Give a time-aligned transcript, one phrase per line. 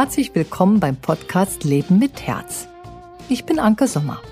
[0.00, 2.68] Herzlich willkommen beim Podcast Leben mit Herz.
[3.28, 4.22] Ich bin Anke Sommer.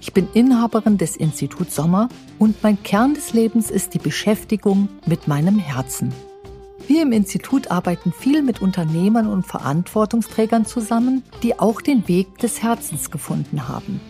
[0.00, 2.08] Ich bin Inhaberin des Instituts Sommer
[2.40, 6.12] und mein Kern des Lebens ist die Beschäftigung mit meinem Herzen.
[6.88, 12.60] Wir im Institut arbeiten viel mit Unternehmern und Verantwortungsträgern zusammen, die auch den Weg des
[12.60, 14.00] Herzens gefunden haben.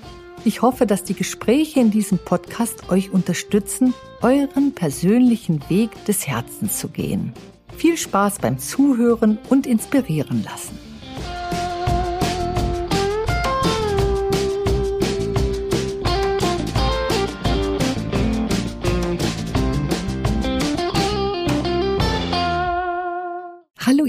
[0.46, 3.92] Ich hoffe, dass die Gespräche in diesem Podcast euch unterstützen,
[4.22, 7.34] euren persönlichen Weg des Herzens zu gehen.
[7.76, 10.91] Viel Spaß beim Zuhören und inspirieren lassen.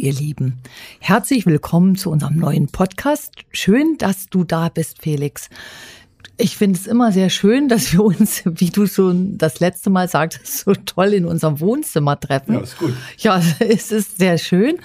[0.03, 0.59] Ihr Lieben,
[0.99, 3.35] herzlich willkommen zu unserem neuen Podcast.
[3.53, 5.49] Schön, dass du da bist, Felix.
[6.37, 10.07] Ich finde es immer sehr schön, dass wir uns, wie du schon das letzte Mal
[10.07, 12.55] sagtest, so toll in unserem Wohnzimmer treffen.
[12.55, 12.93] Ja, ist gut.
[13.17, 14.79] Ja, es ist sehr schön.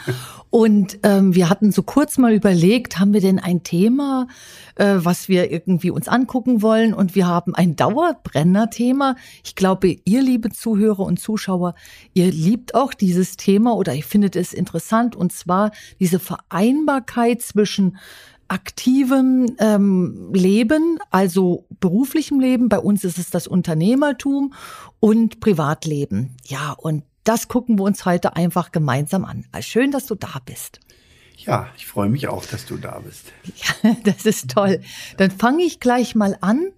[0.50, 4.28] Und ähm, wir hatten so kurz mal überlegt, haben wir denn ein Thema,
[4.76, 6.94] äh, was wir irgendwie uns angucken wollen?
[6.94, 9.16] Und wir haben ein Dauerbrenner-Thema.
[9.44, 11.74] Ich glaube, ihr, liebe Zuhörer und Zuschauer,
[12.14, 15.16] ihr liebt auch dieses Thema oder ihr findet es interessant.
[15.16, 17.98] Und zwar diese Vereinbarkeit zwischen
[18.48, 22.68] aktivem ähm, Leben, also beruflichem Leben.
[22.68, 24.54] Bei uns ist es das Unternehmertum
[25.00, 26.36] und Privatleben.
[26.44, 29.44] Ja, und das gucken wir uns heute einfach gemeinsam an.
[29.60, 30.80] Schön, dass du da bist.
[31.36, 33.32] Ja, ich freue mich auch, dass du da bist.
[33.82, 34.80] Ja, das ist toll.
[35.18, 36.72] Dann fange ich gleich mal an.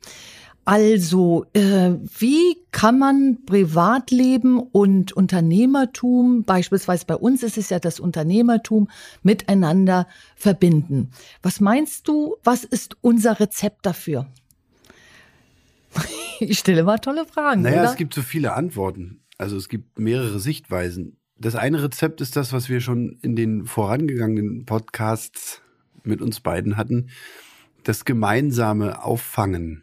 [0.70, 7.98] Also, äh, wie kann man Privatleben und Unternehmertum, beispielsweise bei uns ist es ja das
[7.98, 8.88] Unternehmertum,
[9.24, 11.10] miteinander verbinden?
[11.42, 14.28] Was meinst du, was ist unser Rezept dafür?
[16.38, 17.62] Ich stelle mal tolle Fragen.
[17.62, 17.90] Naja, oder?
[17.90, 19.24] es gibt so viele Antworten.
[19.38, 21.18] Also es gibt mehrere Sichtweisen.
[21.36, 25.62] Das eine Rezept ist das, was wir schon in den vorangegangenen Podcasts
[26.04, 27.10] mit uns beiden hatten.
[27.82, 29.82] Das gemeinsame Auffangen.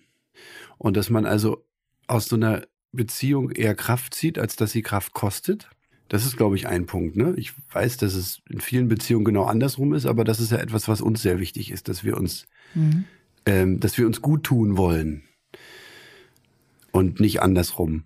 [0.77, 1.65] Und dass man also
[2.07, 5.69] aus so einer Beziehung eher Kraft zieht, als dass sie Kraft kostet.
[6.09, 7.17] Das ist, glaube ich, ein Punkt.
[7.17, 7.33] Ne?
[7.37, 10.87] Ich weiß, dass es in vielen Beziehungen genau andersrum ist, aber das ist ja etwas,
[10.87, 13.05] was uns sehr wichtig ist, dass wir uns, mhm.
[13.45, 15.23] ähm, dass wir uns gut tun wollen
[16.91, 18.03] und nicht andersrum.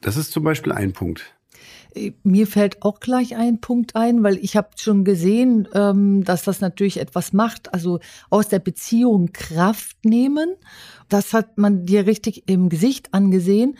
[0.00, 1.34] Das ist zum Beispiel ein Punkt.
[2.22, 6.60] Mir fällt auch gleich ein Punkt ein, weil ich habe schon gesehen, ähm, dass das
[6.60, 10.54] natürlich etwas macht, also aus der Beziehung Kraft nehmen.
[11.08, 13.76] Das hat man dir richtig im Gesicht angesehen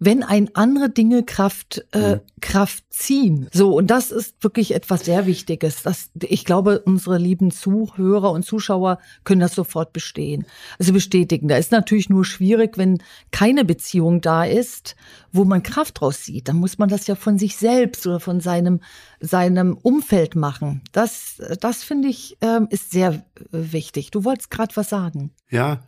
[0.00, 2.20] wenn ein andere Dinge Kraft äh, mhm.
[2.40, 3.48] Kraft ziehen.
[3.52, 5.82] So und das ist wirklich etwas sehr Wichtiges.
[5.82, 10.46] Das, ich glaube, unsere lieben Zuhörer und Zuschauer können das sofort bestehen,
[10.78, 11.48] also bestätigen.
[11.48, 14.96] Da ist natürlich nur schwierig, wenn keine Beziehung da ist,
[15.32, 16.48] wo man Kraft draus sieht.
[16.48, 18.80] Dann muss man das ja von sich selbst oder von seinem
[19.20, 20.80] seinem Umfeld machen.
[20.92, 24.10] Das das finde ich ähm, ist sehr wichtig.
[24.10, 25.32] Du wolltest gerade was sagen.
[25.50, 25.82] Ja,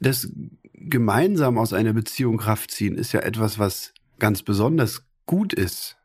[0.00, 0.28] das
[0.80, 5.96] gemeinsam aus einer Beziehung Kraft ziehen ist ja etwas, was ganz besonders gut ist.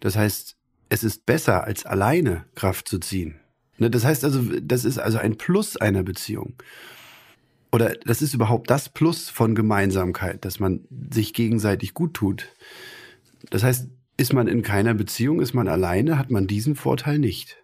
[0.00, 0.56] Das heißt,
[0.88, 3.36] es ist besser, als alleine Kraft zu ziehen.
[3.78, 6.54] Ne, das heißt also, das ist also ein Plus einer Beziehung.
[7.70, 10.80] Oder das ist überhaupt das Plus von Gemeinsamkeit, dass man
[11.12, 12.48] sich gegenseitig gut tut.
[13.50, 17.56] Das heißt, ist man in keiner Beziehung, ist man alleine, hat man diesen Vorteil nicht.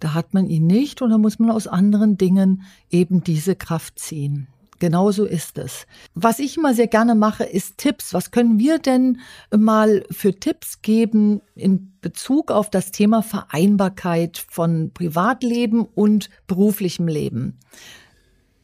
[0.00, 4.00] Da hat man ihn nicht und da muss man aus anderen Dingen eben diese Kraft
[4.00, 4.48] ziehen.
[4.82, 5.86] Genauso ist es.
[6.14, 8.12] Was ich immer sehr gerne mache, ist Tipps.
[8.14, 9.20] Was können wir denn
[9.56, 17.60] mal für Tipps geben in Bezug auf das Thema Vereinbarkeit von Privatleben und beruflichem Leben?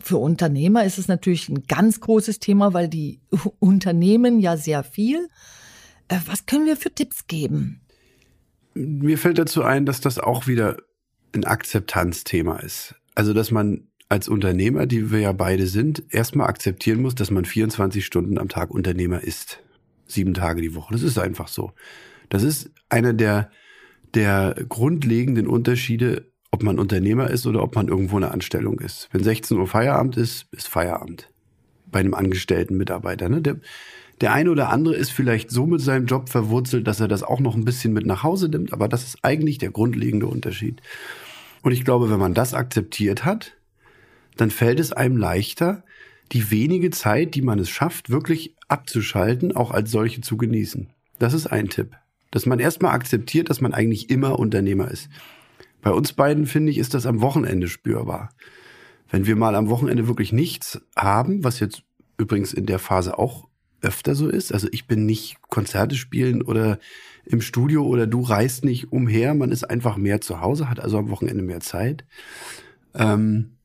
[0.01, 3.21] Für Unternehmer ist es natürlich ein ganz großes Thema, weil die
[3.61, 5.29] Unternehmen ja sehr viel.
[6.09, 7.83] Äh, was können wir für Tipps geben?
[8.75, 10.79] Mir fällt dazu ein, dass das auch wieder
[11.33, 12.97] ein Akzeptanzthema ist.
[13.15, 17.45] Also, dass man als Unternehmer, die wir ja beide sind, erstmal akzeptieren muss, dass man
[17.45, 19.61] 24 Stunden am Tag Unternehmer ist.
[20.07, 20.93] Sieben Tage die Woche.
[20.93, 21.73] Das ist einfach so.
[22.31, 23.51] Das ist einer der,
[24.15, 29.09] der grundlegenden Unterschiede, ob man Unternehmer ist oder ob man irgendwo eine Anstellung ist.
[29.13, 31.31] Wenn 16 Uhr Feierabend ist, ist Feierabend.
[31.91, 33.29] Bei einem angestellten Mitarbeiter.
[33.29, 33.43] Ne?
[33.43, 33.57] Der,
[34.23, 37.41] der eine oder andere ist vielleicht so mit seinem Job verwurzelt, dass er das auch
[37.41, 40.81] noch ein bisschen mit nach Hause nimmt, aber das ist eigentlich der grundlegende Unterschied.
[41.63, 43.58] Und ich glaube, wenn man das akzeptiert hat,
[44.39, 45.85] dann fällt es einem leichter,
[46.33, 50.89] die wenige Zeit, die man es schafft, wirklich abzuschalten, auch als solche zu genießen.
[51.19, 51.97] Das ist ein Tipp.
[52.31, 55.09] Dass man erstmal akzeptiert, dass man eigentlich immer Unternehmer ist.
[55.81, 58.31] Bei uns beiden, finde ich, ist das am Wochenende spürbar.
[59.11, 61.83] Wenn wir mal am Wochenende wirklich nichts haben, was jetzt
[62.19, 63.49] übrigens in der Phase auch
[63.81, 64.53] öfter so ist.
[64.53, 66.79] Also ich bin nicht Konzerte spielen oder
[67.25, 69.35] im Studio oder du reist nicht umher.
[69.35, 72.05] Man ist einfach mehr zu Hause, hat also am Wochenende mehr Zeit.
[72.95, 73.58] Ähm,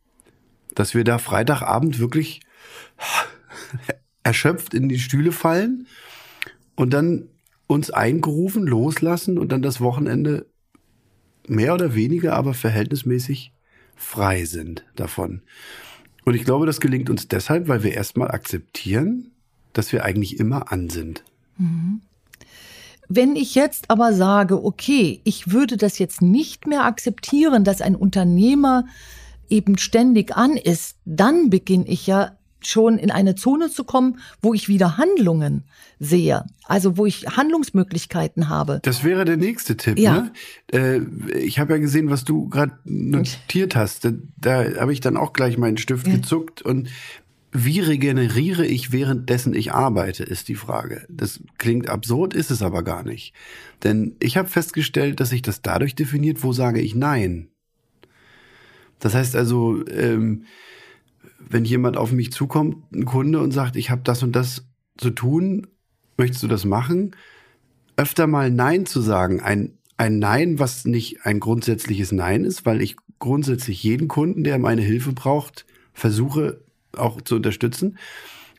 [0.75, 2.41] dass wir da Freitagabend wirklich
[4.23, 5.87] erschöpft in die Stühle fallen
[6.75, 7.29] und dann
[7.67, 10.45] uns eingerufen, loslassen und dann das Wochenende
[11.47, 13.53] mehr oder weniger, aber verhältnismäßig
[13.95, 15.41] frei sind davon.
[16.25, 19.31] Und ich glaube, das gelingt uns deshalb, weil wir erstmal akzeptieren,
[19.73, 21.23] dass wir eigentlich immer an sind.
[21.57, 22.01] Mhm.
[23.09, 27.95] Wenn ich jetzt aber sage, okay, ich würde das jetzt nicht mehr akzeptieren, dass ein
[27.95, 28.85] Unternehmer
[29.53, 34.53] eben ständig an ist, dann beginne ich ja schon in eine Zone zu kommen, wo
[34.53, 35.63] ich wieder Handlungen
[35.99, 38.79] sehe, also wo ich Handlungsmöglichkeiten habe.
[38.83, 39.99] Das wäre der nächste Tipp.
[39.99, 40.31] Ja.
[40.71, 41.03] Ne?
[41.31, 44.05] Äh, ich habe ja gesehen, was du gerade notiert hast.
[44.05, 46.15] Da, da habe ich dann auch gleich meinen Stift ja.
[46.15, 46.89] gezuckt und
[47.55, 51.05] wie regeneriere ich währenddessen ich arbeite, ist die Frage.
[51.07, 53.33] Das klingt absurd, ist es aber gar nicht.
[53.83, 57.49] Denn ich habe festgestellt, dass sich das dadurch definiert, wo sage ich Nein.
[59.03, 60.45] Das heißt also, ähm,
[61.37, 64.65] wenn jemand auf mich zukommt, ein Kunde, und sagt, ich habe das und das
[64.95, 65.67] zu tun,
[66.17, 67.13] möchtest du das machen?
[67.97, 69.41] Öfter mal Nein zu sagen.
[69.41, 74.57] Ein, ein Nein, was nicht ein grundsätzliches Nein ist, weil ich grundsätzlich jeden Kunden, der
[74.57, 76.61] meine Hilfe braucht, versuche
[76.95, 77.97] auch zu unterstützen.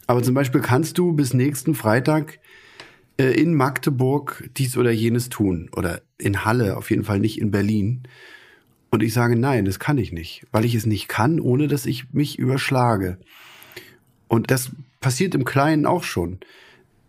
[0.07, 2.39] Aber zum Beispiel kannst du bis nächsten Freitag
[3.17, 7.51] äh, in Magdeburg dies oder jenes tun oder in Halle, auf jeden Fall nicht in
[7.51, 8.03] Berlin.
[8.95, 11.85] Und ich sage, nein, das kann ich nicht, weil ich es nicht kann, ohne dass
[11.85, 13.19] ich mich überschlage.
[14.29, 14.71] Und das
[15.01, 16.39] passiert im Kleinen auch schon.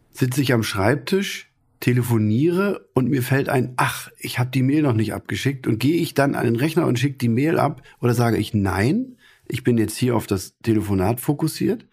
[0.09, 1.51] Sitze ich am Schreibtisch,
[1.81, 6.01] telefoniere und mir fällt ein, ach, ich habe die Mail noch nicht abgeschickt und gehe
[6.01, 9.17] ich dann an den Rechner und schicke die Mail ab oder sage ich nein,
[9.47, 11.85] ich bin jetzt hier auf das Telefonat fokussiert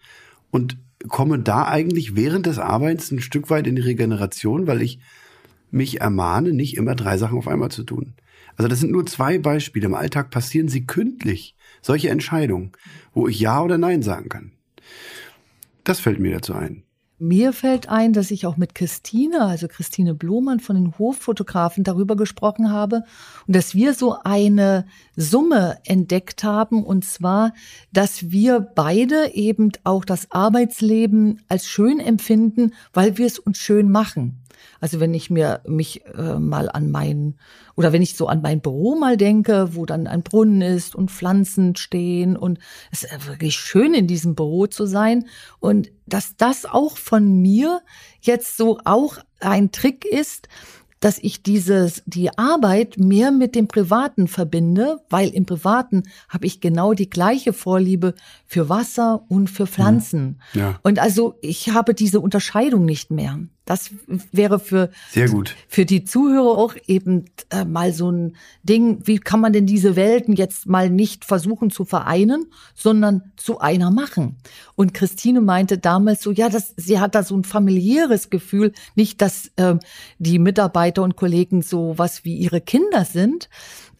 [0.49, 4.97] und komme da eigentlich während des Arbeitens ein Stück weit in die Regeneration, weil ich
[5.69, 8.15] mich ermahne, nicht immer drei Sachen auf einmal zu tun.
[8.57, 9.85] Also das sind nur zwei Beispiele.
[9.85, 11.55] Im Alltag passieren sie kündlich.
[11.81, 12.71] Solche Entscheidungen,
[13.13, 14.51] wo ich Ja oder Nein sagen kann.
[15.83, 16.83] Das fällt mir dazu ein.
[17.19, 22.17] Mir fällt ein, dass ich auch mit Christine, also Christine Blumann von den Hoffotografen darüber
[22.17, 23.03] gesprochen habe
[23.47, 24.85] und dass wir so eine
[25.15, 27.53] Summe entdeckt haben und zwar,
[27.93, 33.89] dass wir beide eben auch das Arbeitsleben als schön empfinden, weil wir es uns schön
[33.89, 34.42] machen.
[34.79, 37.35] Also wenn ich mir mich äh, mal an mein
[37.75, 41.11] oder wenn ich so an mein Büro mal denke, wo dann ein Brunnen ist und
[41.11, 42.59] Pflanzen stehen und
[42.91, 45.25] es ist wirklich schön in diesem Büro zu sein
[45.59, 47.81] und dass das auch von mir
[48.21, 50.47] jetzt so auch ein Trick ist,
[51.03, 56.61] dass ich dieses, die Arbeit mehr mit dem Privaten verbinde, weil im Privaten habe ich
[56.61, 58.13] genau die gleiche Vorliebe
[58.47, 60.39] für Wasser und für Pflanzen.
[60.53, 60.79] Ja.
[60.81, 63.37] Und also ich habe diese Unterscheidung nicht mehr.
[63.65, 63.91] Das
[64.31, 65.55] wäre für, Sehr gut.
[65.69, 69.95] für die Zuhörer auch eben äh, mal so ein Ding, wie kann man denn diese
[69.95, 74.35] Welten jetzt mal nicht versuchen zu vereinen, sondern zu einer machen.
[74.75, 79.21] Und Christine meinte damals so, ja, das, sie hat da so ein familiäres Gefühl, nicht,
[79.21, 79.75] dass äh,
[80.17, 83.49] die Mitarbeiter und Kollegen so was wie ihre Kinder sind,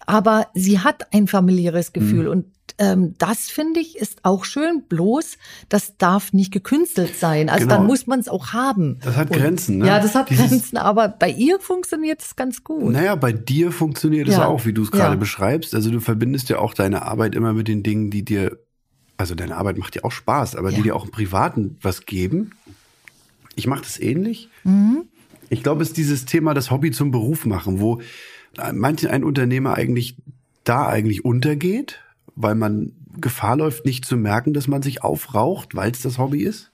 [0.05, 2.31] aber sie hat ein familiäres Gefühl mhm.
[2.31, 2.45] und
[2.77, 5.37] ähm, das finde ich ist auch schön, bloß
[5.69, 7.49] das darf nicht gekünstelt sein.
[7.49, 7.77] Also genau.
[7.77, 8.99] dann muss man es auch haben.
[9.03, 9.87] Das hat Grenzen, ne?
[9.87, 12.91] Ja, das hat Dieses, Grenzen, aber bei ihr funktioniert es ganz gut.
[12.91, 14.47] Naja, bei dir funktioniert es ja.
[14.47, 15.19] auch, wie du es gerade ja.
[15.19, 15.75] beschreibst.
[15.75, 18.57] Also du verbindest ja auch deine Arbeit immer mit den Dingen, die dir,
[19.17, 20.77] also deine Arbeit macht dir auch Spaß, aber ja.
[20.77, 22.51] die dir auch im Privaten was geben.
[23.55, 24.49] Ich mache das ähnlich.
[24.63, 25.03] Mhm.
[25.49, 28.01] Ich glaube, es ist dieses Thema, das Hobby zum Beruf machen, wo
[28.73, 30.17] manchen ein Unternehmer eigentlich
[30.63, 31.99] da eigentlich untergeht,
[32.35, 36.43] weil man Gefahr läuft, nicht zu merken, dass man sich aufraucht, weil es das Hobby
[36.43, 36.71] ist.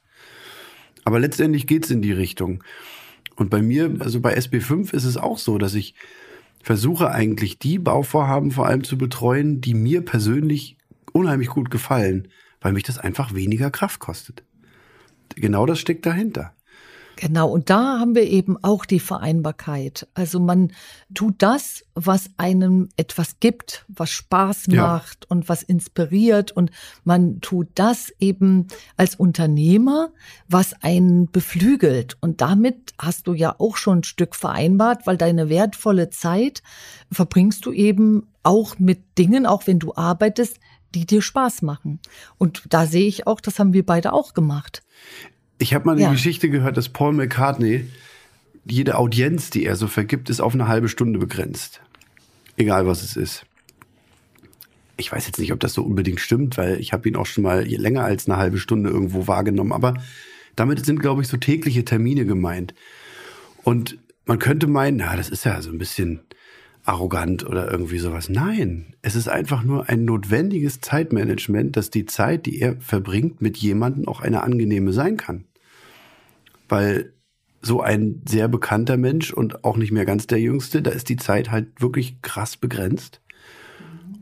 [1.03, 2.63] Aber letztendlich geht's in die Richtung.
[3.35, 5.95] Und bei mir, also bei SB5 ist es auch so, dass ich
[6.61, 10.77] versuche eigentlich die Bauvorhaben vor allem zu betreuen, die mir persönlich
[11.13, 12.27] unheimlich gut gefallen,
[12.61, 14.43] weil mich das einfach weniger Kraft kostet.
[15.35, 16.53] Genau das steckt dahinter.
[17.21, 20.07] Genau, und da haben wir eben auch die Vereinbarkeit.
[20.13, 20.71] Also man
[21.13, 25.27] tut das, was einem etwas gibt, was Spaß macht ja.
[25.27, 26.71] und was inspiriert und
[27.03, 30.13] man tut das eben als Unternehmer,
[30.47, 32.15] was einen beflügelt.
[32.21, 36.63] Und damit hast du ja auch schon ein Stück vereinbart, weil deine wertvolle Zeit
[37.11, 40.57] verbringst du eben auch mit Dingen, auch wenn du arbeitest,
[40.95, 41.99] die dir Spaß machen.
[42.37, 44.83] Und da sehe ich auch, das haben wir beide auch gemacht.
[45.59, 46.11] Ich habe mal eine ja.
[46.11, 47.85] Geschichte gehört, dass Paul McCartney
[48.65, 51.81] jede Audienz, die er so vergibt, ist auf eine halbe Stunde begrenzt.
[52.57, 53.45] Egal was es ist.
[54.97, 57.43] Ich weiß jetzt nicht, ob das so unbedingt stimmt, weil ich habe ihn auch schon
[57.43, 59.71] mal länger als eine halbe Stunde irgendwo wahrgenommen.
[59.71, 59.95] Aber
[60.55, 62.73] Damit sind, glaube ich, so tägliche Termine gemeint.
[63.63, 66.19] Und man könnte meinen, na, das ist ja so ein bisschen
[66.83, 68.29] arrogant oder irgendwie sowas.
[68.29, 73.57] Nein, es ist einfach nur ein notwendiges Zeitmanagement, dass die Zeit, die er verbringt mit
[73.57, 75.45] jemandem, auch eine angenehme sein kann.
[76.69, 77.13] Weil
[77.61, 81.17] so ein sehr bekannter Mensch und auch nicht mehr ganz der Jüngste, da ist die
[81.17, 83.21] Zeit halt wirklich krass begrenzt.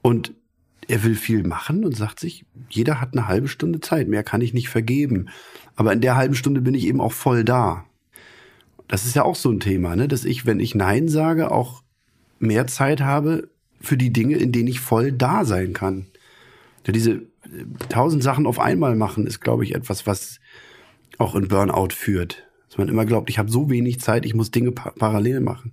[0.02, 0.34] Und
[0.88, 4.42] er will viel machen und sagt sich, jeder hat eine halbe Stunde Zeit, mehr kann
[4.42, 5.28] ich nicht vergeben.
[5.76, 7.86] Aber in der halben Stunde bin ich eben auch voll da.
[8.88, 10.08] Das ist ja auch so ein Thema, ne?
[10.08, 11.84] dass ich, wenn ich Nein sage, auch
[12.40, 13.50] mehr Zeit habe
[13.82, 16.08] für die Dinge, in denen ich voll da sein kann.
[16.86, 17.26] Ja, diese äh,
[17.90, 20.40] tausend Sachen auf einmal machen, ist, glaube ich, etwas, was
[21.18, 22.48] auch in Burnout führt.
[22.68, 25.72] Dass man immer glaubt, ich habe so wenig Zeit, ich muss Dinge pa parallel machen.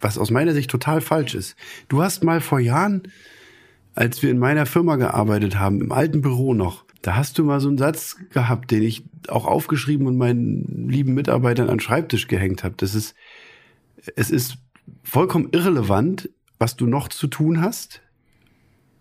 [0.00, 1.56] Was aus meiner Sicht total falsch ist.
[1.88, 3.02] Du hast mal vor Jahren,
[3.94, 7.60] als wir in meiner Firma gearbeitet haben, im alten Büro noch, da hast du mal
[7.60, 12.28] so einen Satz gehabt, den ich auch aufgeschrieben und meinen lieben Mitarbeitern an den Schreibtisch
[12.28, 12.74] gehängt habe.
[12.78, 13.14] Das ist,
[14.16, 14.56] es ist
[15.02, 18.00] vollkommen irrelevant, was du noch zu tun hast,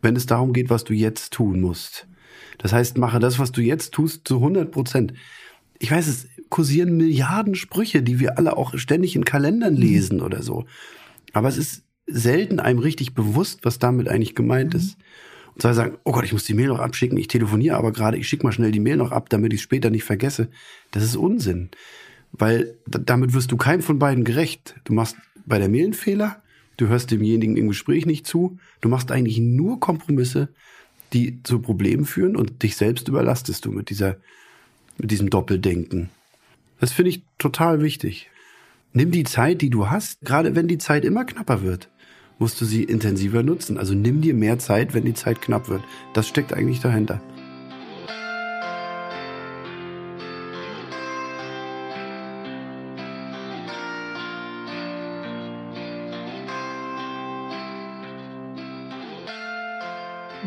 [0.01, 2.07] wenn es darum geht, was du jetzt tun musst.
[2.57, 5.13] Das heißt, mache das, was du jetzt tust, zu 100 Prozent.
[5.79, 10.23] Ich weiß, es kursieren Milliarden Sprüche, die wir alle auch ständig in Kalendern lesen mhm.
[10.23, 10.65] oder so.
[11.33, 14.79] Aber es ist selten einem richtig bewusst, was damit eigentlich gemeint mhm.
[14.79, 14.97] ist.
[15.55, 18.17] Und zwar sagen, oh Gott, ich muss die Mail noch abschicken, ich telefoniere aber gerade,
[18.17, 20.49] ich schicke mal schnell die Mail noch ab, damit ich es später nicht vergesse.
[20.91, 21.69] Das ist Unsinn.
[22.31, 24.75] Weil damit wirst du keinem von beiden gerecht.
[24.83, 26.41] Du machst bei der Mail einen Fehler,
[26.77, 30.49] du hörst demjenigen im Gespräch nicht zu, du machst eigentlich nur Kompromisse,
[31.13, 34.17] die zu Problemen führen und dich selbst überlastest du mit dieser,
[34.97, 36.09] mit diesem Doppeldenken.
[36.79, 38.29] Das finde ich total wichtig.
[38.93, 41.89] Nimm die Zeit, die du hast, gerade wenn die Zeit immer knapper wird,
[42.39, 43.77] musst du sie intensiver nutzen.
[43.77, 45.83] Also nimm dir mehr Zeit, wenn die Zeit knapp wird.
[46.13, 47.21] Das steckt eigentlich dahinter.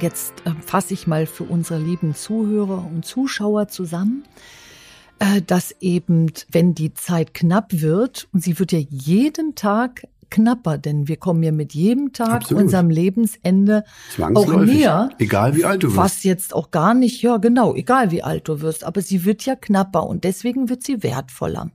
[0.01, 4.25] Jetzt äh, fasse ich mal für unsere lieben Zuhörer und Zuschauer zusammen,
[5.19, 10.77] äh, dass eben, wenn die Zeit knapp wird, und sie wird ja jeden Tag knapper,
[10.77, 12.65] denn wir kommen ja mit jedem Tag Absolut.
[12.65, 13.85] unserem Lebensende
[14.19, 15.11] auch näher.
[15.19, 15.97] Egal wie alt du wirst.
[15.97, 19.47] Was jetzt auch gar nicht, ja genau, egal wie alt du wirst, aber sie wird
[19.47, 21.71] ja knapper und deswegen wird sie wertvoller.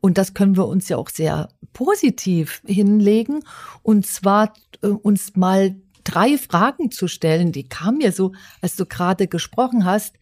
[0.00, 3.40] Und das können wir uns ja auch sehr positiv hinlegen
[3.82, 5.74] und zwar äh, uns mal
[6.06, 10.14] drei Fragen zu stellen, die kamen mir so, als du gerade gesprochen hast.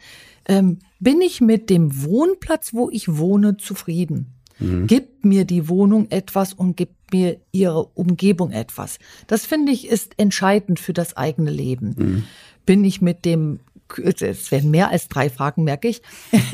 [0.46, 4.34] Ähm, bin ich mit dem Wohnplatz, wo ich wohne, zufrieden?
[4.58, 4.86] Mhm.
[4.86, 8.98] Gibt mir die Wohnung etwas und gibt mir ihre Umgebung etwas?
[9.26, 11.94] Das finde ich ist entscheidend für das eigene Leben.
[11.96, 12.24] Mhm.
[12.66, 13.60] Bin ich mit dem
[14.02, 16.00] es werden mehr als drei Fragen, merke ich,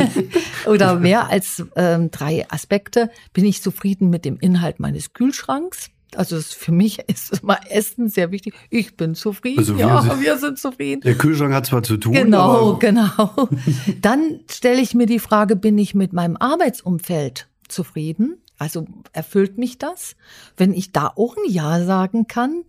[0.66, 3.08] oder mehr als ähm, drei Aspekte.
[3.32, 5.90] Bin ich zufrieden mit dem Inhalt meines Kühlschranks?
[6.16, 8.54] Also für mich ist immer Essen sehr wichtig.
[8.70, 9.58] Ich bin zufrieden.
[9.58, 11.02] Also wir ja, sind, wir sind zufrieden.
[11.02, 12.12] Der Kühlschrank hat zwar zu tun.
[12.12, 13.48] Genau, genau.
[14.00, 18.36] Dann stelle ich mir die Frage, bin ich mit meinem Arbeitsumfeld zufrieden?
[18.60, 20.16] Also erfüllt mich das?
[20.54, 22.64] Wenn ich da auch ein Ja sagen kann,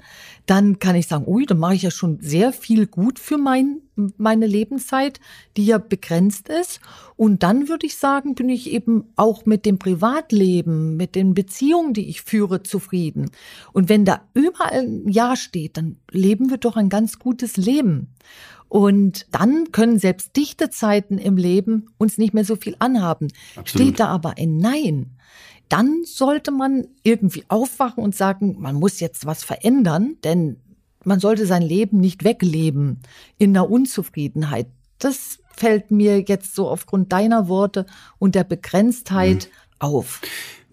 [0.46, 3.82] dann kann ich sagen, ui, dann mache ich ja schon sehr viel gut für mein,
[4.18, 5.20] meine Lebenszeit,
[5.58, 6.80] die ja begrenzt ist.
[7.16, 11.94] Und dann würde ich sagen, bin ich eben auch mit dem Privatleben, mit den Beziehungen,
[11.94, 13.32] die ich führe, zufrieden.
[13.74, 18.14] Und wenn da überall ein Ja steht, dann leben wir doch ein ganz gutes Leben.
[18.70, 23.28] Und dann können selbst dichte Zeiten im Leben uns nicht mehr so viel anhaben.
[23.56, 23.68] Absolut.
[23.68, 25.18] Steht da aber ein Nein,
[25.68, 30.58] dann sollte man irgendwie aufwachen und sagen, man muss jetzt was verändern, denn
[31.04, 33.00] man sollte sein Leben nicht wegleben
[33.38, 34.68] in der Unzufriedenheit.
[35.00, 37.86] Das fällt mir jetzt so aufgrund deiner Worte
[38.20, 39.76] und der Begrenztheit mhm.
[39.80, 40.22] auf.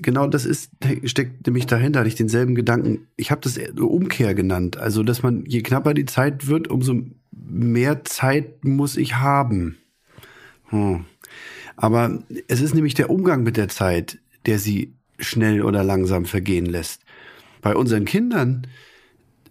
[0.00, 0.70] Genau, das ist
[1.04, 3.08] steckt nämlich dahinter, hatte ich denselben Gedanken.
[3.16, 8.04] Ich habe das Umkehr genannt, also dass man je knapper die Zeit wird, umso mehr
[8.04, 9.76] Zeit muss ich haben.
[10.66, 11.04] Hm.
[11.76, 16.66] Aber es ist nämlich der Umgang mit der Zeit, der sie schnell oder langsam vergehen
[16.66, 17.02] lässt.
[17.60, 18.66] Bei unseren Kindern,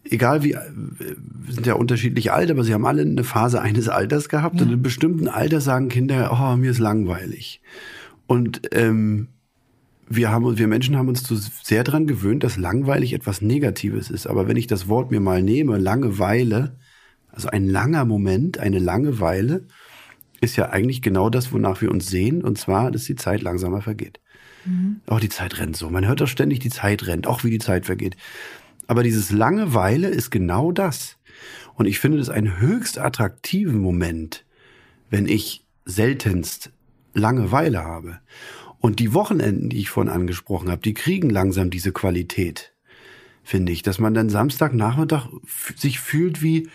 [0.03, 0.55] egal wie,
[1.49, 4.61] sind ja unterschiedlich alt, aber sie haben alle eine Phase eines Alters gehabt ja.
[4.61, 7.61] und in einem bestimmten Alter sagen Kinder, oh, mir ist langweilig.
[8.27, 9.27] Und ähm,
[10.09, 14.27] wir haben wir Menschen haben uns zu sehr dran gewöhnt, dass langweilig etwas Negatives ist.
[14.27, 16.77] Aber wenn ich das Wort mir mal nehme, Langeweile,
[17.31, 19.65] also ein langer Moment, eine Langeweile,
[20.39, 23.81] ist ja eigentlich genau das, wonach wir uns sehen, und zwar, dass die Zeit langsamer
[23.81, 24.19] vergeht.
[24.65, 25.01] Mhm.
[25.07, 25.89] Auch die Zeit rennt so.
[25.89, 28.15] Man hört doch ständig, die Zeit rennt, auch wie die Zeit vergeht.
[28.87, 31.17] Aber dieses Langeweile ist genau das.
[31.75, 34.45] Und ich finde das einen höchst attraktiven Moment,
[35.09, 36.71] wenn ich seltenst
[37.13, 38.19] Langeweile habe.
[38.79, 42.73] Und die Wochenenden, die ich vorhin angesprochen habe, die kriegen langsam diese Qualität,
[43.43, 45.27] finde ich, dass man dann Samstagnachmittag
[45.75, 46.69] sich fühlt wie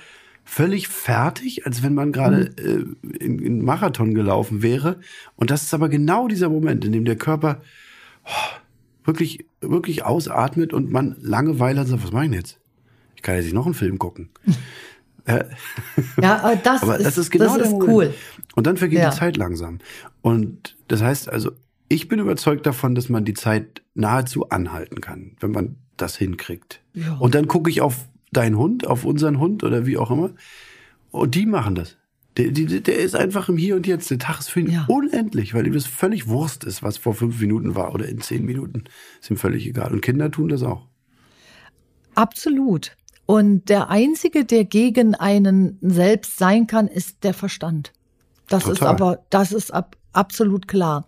[0.44, 2.96] völlig fertig, als wenn man gerade mhm.
[3.12, 5.00] äh, in, in Marathon gelaufen wäre.
[5.36, 7.60] Und das ist aber genau dieser Moment, in dem der Körper
[8.24, 8.61] oh,
[9.04, 12.58] wirklich, wirklich ausatmet und man Langeweile hat, sagt, was mache ich denn jetzt?
[13.16, 14.30] Ich kann jetzt nicht noch einen Film gucken.
[16.20, 18.12] ja, aber das, aber das ist, ist genau das ist cool.
[18.56, 19.10] Und dann vergeht ja.
[19.10, 19.78] die Zeit langsam.
[20.20, 21.52] Und das heißt also,
[21.88, 26.80] ich bin überzeugt davon, dass man die Zeit nahezu anhalten kann, wenn man das hinkriegt.
[26.94, 27.16] Ja.
[27.18, 30.30] Und dann gucke ich auf deinen Hund, auf unseren Hund oder wie auch immer.
[31.10, 31.98] Und die machen das.
[32.36, 34.10] Der, der, der ist einfach im Hier und Jetzt.
[34.10, 34.86] Der Tag ist für ihn ja.
[34.88, 38.44] unendlich, weil ihm das völlig Wurst ist, was vor fünf Minuten war oder in zehn
[38.44, 38.84] Minuten.
[39.20, 39.92] Ist ihm völlig egal.
[39.92, 40.86] Und Kinder tun das auch.
[42.14, 42.96] Absolut.
[43.26, 47.92] Und der Einzige, der gegen einen selbst sein kann, ist der Verstand.
[48.48, 48.74] Das Total.
[48.74, 51.06] ist aber, das ist ab, absolut klar.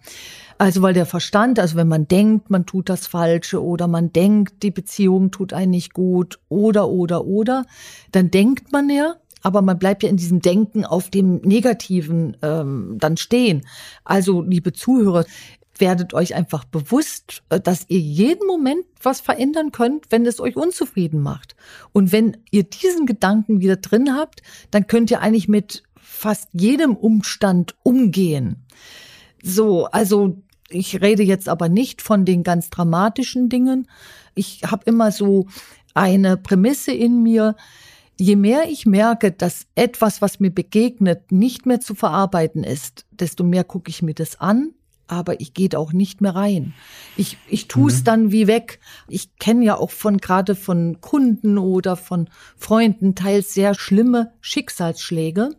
[0.57, 4.63] Also weil der Verstand, also wenn man denkt, man tut das Falsche oder man denkt,
[4.63, 7.67] die Beziehung tut einen nicht gut oder oder oder,
[8.13, 12.97] dann denkt man ja, aber man bleibt ja in diesem Denken auf dem Negativen ähm,
[12.99, 13.65] dann stehen.
[14.03, 15.25] Also liebe Zuhörer,
[15.79, 20.57] werdet euch einfach bewusst, äh, dass ihr jeden Moment was verändern könnt, wenn es euch
[20.57, 21.57] unzufrieden macht.
[21.93, 26.97] Und wenn ihr diesen Gedanken wieder drin habt, dann könnt ihr eigentlich mit fast jedem
[26.97, 28.65] Umstand umgehen.
[29.43, 30.39] So, also
[30.71, 33.89] ich rede jetzt aber nicht von den ganz dramatischen Dingen.
[34.35, 35.47] Ich habe immer so
[35.93, 37.57] eine Prämisse in mir,
[38.19, 43.45] je mehr ich merke, dass etwas, was mir begegnet, nicht mehr zu verarbeiten ist, desto
[43.45, 44.75] mehr gucke ich mir das an,
[45.07, 46.73] aber ich gehe auch nicht mehr rein.
[47.17, 48.05] Ich, ich tue es mhm.
[48.05, 48.81] dann wie weg.
[49.09, 55.51] Ich kenne ja auch von gerade von Kunden oder von Freunden teils sehr schlimme Schicksalsschläge.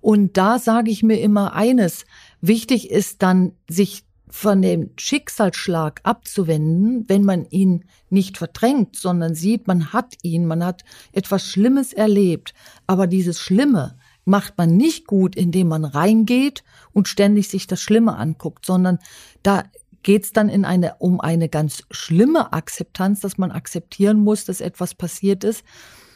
[0.00, 2.04] Und da sage ich mir immer eines,
[2.40, 9.66] wichtig ist dann, sich von dem Schicksalsschlag abzuwenden, wenn man ihn nicht verdrängt, sondern sieht,
[9.66, 12.54] man hat ihn, man hat etwas Schlimmes erlebt.
[12.86, 18.16] Aber dieses Schlimme macht man nicht gut, indem man reingeht und ständig sich das Schlimme
[18.16, 19.00] anguckt, sondern
[19.42, 19.64] da
[20.02, 24.94] geht's dann in eine, um eine ganz schlimme Akzeptanz, dass man akzeptieren muss, dass etwas
[24.94, 25.62] passiert ist,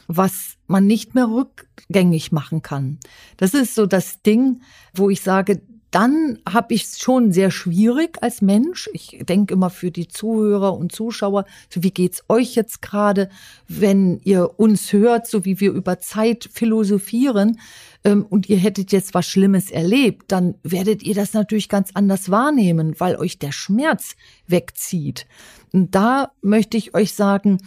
[0.07, 2.97] was man nicht mehr rückgängig machen kann.
[3.37, 4.63] Das ist so das Ding,
[4.95, 8.89] wo ich sage, dann habe ich es schon sehr schwierig als Mensch.
[8.93, 13.29] Ich denke immer für die Zuhörer und Zuschauer, so wie geht's euch jetzt gerade,
[13.67, 17.59] wenn ihr uns hört, so wie wir über Zeit philosophieren
[18.03, 22.29] ähm, und ihr hättet jetzt was Schlimmes erlebt, dann werdet ihr das natürlich ganz anders
[22.29, 25.25] wahrnehmen, weil euch der Schmerz wegzieht.
[25.71, 27.59] Und da möchte ich euch sagen,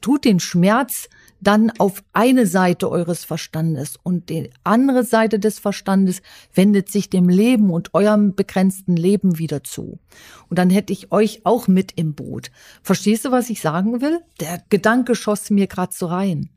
[0.00, 1.08] tut den Schmerz
[1.40, 6.22] dann auf eine Seite eures Verstandes und die andere Seite des Verstandes
[6.54, 9.98] wendet sich dem Leben und eurem begrenzten Leben wieder zu.
[10.48, 12.50] Und dann hätte ich euch auch mit im Boot.
[12.82, 14.20] Verstehst du, was ich sagen will?
[14.40, 16.50] Der Gedanke schoss mir gerade so rein.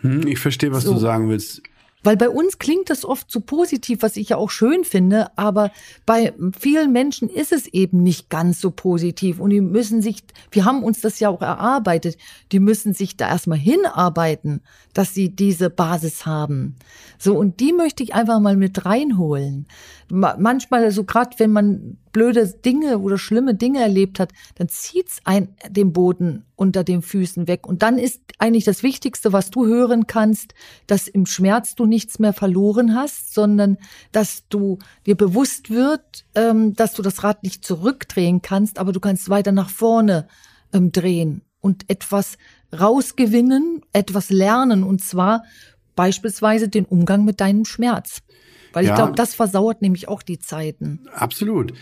[0.00, 0.94] Hm, ich verstehe, was so.
[0.94, 1.62] du sagen willst.
[2.02, 5.70] Weil bei uns klingt das oft so positiv, was ich ja auch schön finde, aber
[6.04, 10.64] bei vielen Menschen ist es eben nicht ganz so positiv und die müssen sich, wir
[10.64, 12.18] haben uns das ja auch erarbeitet,
[12.50, 14.62] die müssen sich da erstmal hinarbeiten,
[14.94, 16.76] dass sie diese Basis haben.
[17.18, 19.66] So, und die möchte ich einfach mal mit reinholen.
[20.08, 25.48] Manchmal, so gerade wenn man blöde Dinge oder schlimme Dinge erlebt hat, dann zieht's ein
[25.68, 27.66] den Boden unter den Füßen weg.
[27.66, 30.54] Und dann ist eigentlich das Wichtigste, was du hören kannst,
[30.86, 33.76] dass im Schmerz du nichts mehr verloren hast, sondern
[34.10, 39.00] dass du dir bewusst wird, ähm, dass du das Rad nicht zurückdrehen kannst, aber du
[39.00, 40.26] kannst weiter nach vorne
[40.72, 42.38] ähm, drehen und etwas
[42.72, 45.44] rausgewinnen, etwas lernen und zwar
[45.94, 48.22] beispielsweise den Umgang mit deinem Schmerz.
[48.72, 51.00] Weil ja, ich glaube, das versauert nämlich auch die Zeiten.
[51.12, 51.74] Absolut.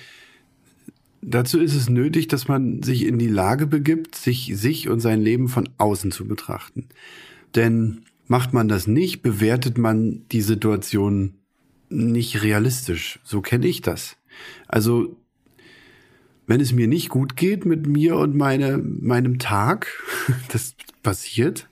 [1.22, 5.20] Dazu ist es nötig, dass man sich in die Lage begibt, sich, sich und sein
[5.20, 6.88] Leben von außen zu betrachten.
[7.54, 11.34] Denn macht man das nicht, bewertet man die Situation
[11.88, 13.18] nicht realistisch.
[13.24, 14.16] So kenne ich das.
[14.68, 15.16] Also,
[16.46, 19.88] wenn es mir nicht gut geht mit mir und meine, meinem Tag,
[20.52, 21.68] das passiert,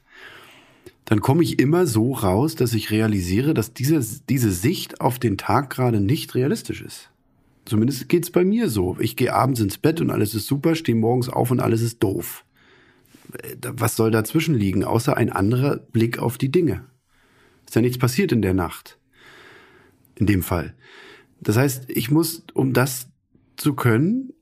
[1.04, 5.38] dann komme ich immer so raus, dass ich realisiere, dass diese, diese Sicht auf den
[5.38, 7.08] Tag gerade nicht realistisch ist.
[7.66, 8.96] Zumindest geht's bei mir so.
[8.98, 12.02] Ich gehe abends ins Bett und alles ist super, stehe morgens auf und alles ist
[12.02, 12.44] doof.
[13.62, 16.84] Was soll dazwischen liegen, außer ein anderer Blick auf die Dinge?
[17.66, 18.98] Ist ja nichts passiert in der Nacht.
[20.14, 20.74] In dem Fall.
[21.40, 23.08] Das heißt, ich muss, um das
[23.56, 24.32] zu können,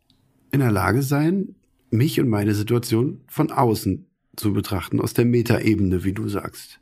[0.50, 1.56] in der Lage sein,
[1.90, 6.80] mich und meine Situation von außen zu betrachten, aus der Metaebene, wie du sagst.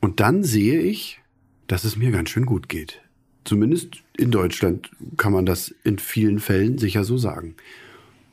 [0.00, 1.20] Und dann sehe ich,
[1.66, 3.02] dass es mir ganz schön gut geht
[3.44, 7.56] Zumindest in Deutschland kann man das in vielen Fällen sicher so sagen.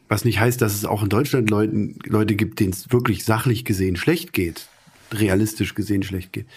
[0.10, 3.63] Was nicht heißt, dass es auch in Deutschland Leuten, Leute gibt, denen es wirklich sachlich
[3.63, 4.67] gesehen schlecht geht,
[5.13, 6.48] realistisch gesehen schlecht geht.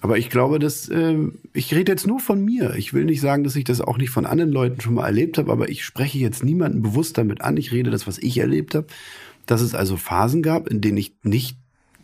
[0.00, 1.16] Aber ich glaube, dass äh,
[1.52, 2.74] ich rede jetzt nur von mir.
[2.74, 5.38] Ich will nicht sagen, dass ich das auch nicht von anderen Leuten schon mal erlebt
[5.38, 7.56] habe, aber ich spreche jetzt niemanden bewusst damit an.
[7.56, 8.86] Ich rede das, was ich erlebt habe.
[9.46, 11.58] Dass es also Phasen gab, in denen ich nicht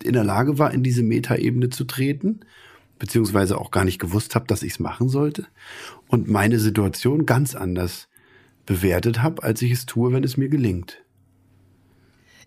[0.05, 2.41] in der Lage war, in diese Metaebene zu treten,
[2.99, 5.47] beziehungsweise auch gar nicht gewusst habe, dass ich es machen sollte
[6.07, 8.09] und meine Situation ganz anders
[8.67, 10.99] bewertet habe, als ich es tue, wenn es mir gelingt.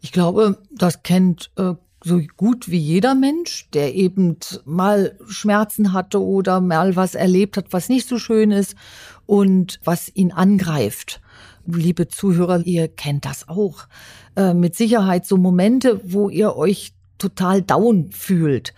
[0.02, 6.22] Ich glaube, das kennt äh, so gut wie jeder Mensch, der eben mal Schmerzen hatte
[6.24, 8.76] oder mal was erlebt hat, was nicht so schön ist
[9.26, 11.22] und was ihn angreift.
[11.66, 13.88] Liebe Zuhörer, ihr kennt das auch.
[14.36, 18.74] Äh, mit Sicherheit so Momente, wo ihr euch total down fühlt.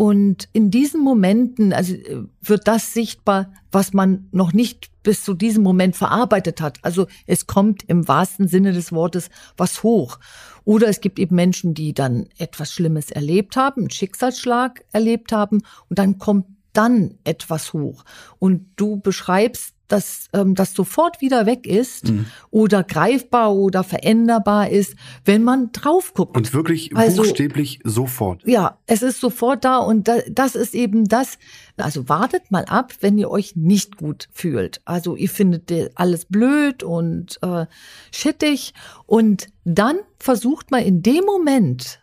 [0.00, 5.34] Und in diesen Momenten, also äh, wird das sichtbar, was man noch nicht bis zu
[5.34, 6.78] diesem Moment verarbeitet hat.
[6.80, 10.18] Also es kommt im wahrsten Sinne des Wortes was hoch.
[10.64, 15.58] Oder es gibt eben Menschen, die dann etwas Schlimmes erlebt haben, einen Schicksalsschlag erlebt haben
[15.90, 18.02] und dann kommt dann etwas hoch.
[18.38, 22.26] Und du beschreibst dass ähm, das sofort wieder weg ist mhm.
[22.50, 26.36] oder greifbar oder veränderbar ist, wenn man drauf guckt.
[26.36, 28.42] Und wirklich also, buchstäblich sofort.
[28.46, 31.38] Ja, es ist sofort da und da, das ist eben das.
[31.76, 34.80] Also wartet mal ab, wenn ihr euch nicht gut fühlt.
[34.84, 37.66] Also ihr findet alles blöd und äh,
[38.12, 38.74] schittig
[39.06, 42.00] und dann versucht mal in dem Moment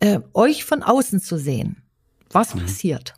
[0.00, 1.82] äh, euch von außen zu sehen.
[2.30, 2.60] Was mhm.
[2.60, 3.14] passiert?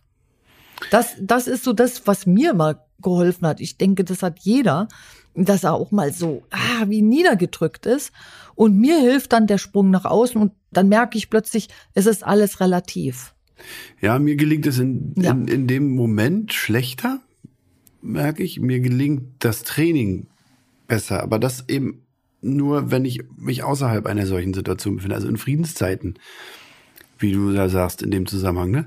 [0.90, 3.60] Das, das ist so das, was mir mal geholfen hat.
[3.60, 4.88] Ich denke, das hat jeder,
[5.34, 8.12] dass er auch mal so ah, wie niedergedrückt ist.
[8.56, 12.24] Und mir hilft dann der Sprung nach außen und dann merke ich plötzlich, es ist
[12.24, 13.34] alles relativ.
[14.00, 15.30] Ja, mir gelingt es in, ja.
[15.30, 17.20] in, in dem Moment schlechter,
[18.02, 18.60] merke ich.
[18.60, 20.26] Mir gelingt das Training
[20.88, 22.02] besser, aber das eben
[22.42, 26.18] nur, wenn ich mich außerhalb einer solchen Situation befinde, also in Friedenszeiten,
[27.18, 28.86] wie du da sagst in dem Zusammenhang, ne?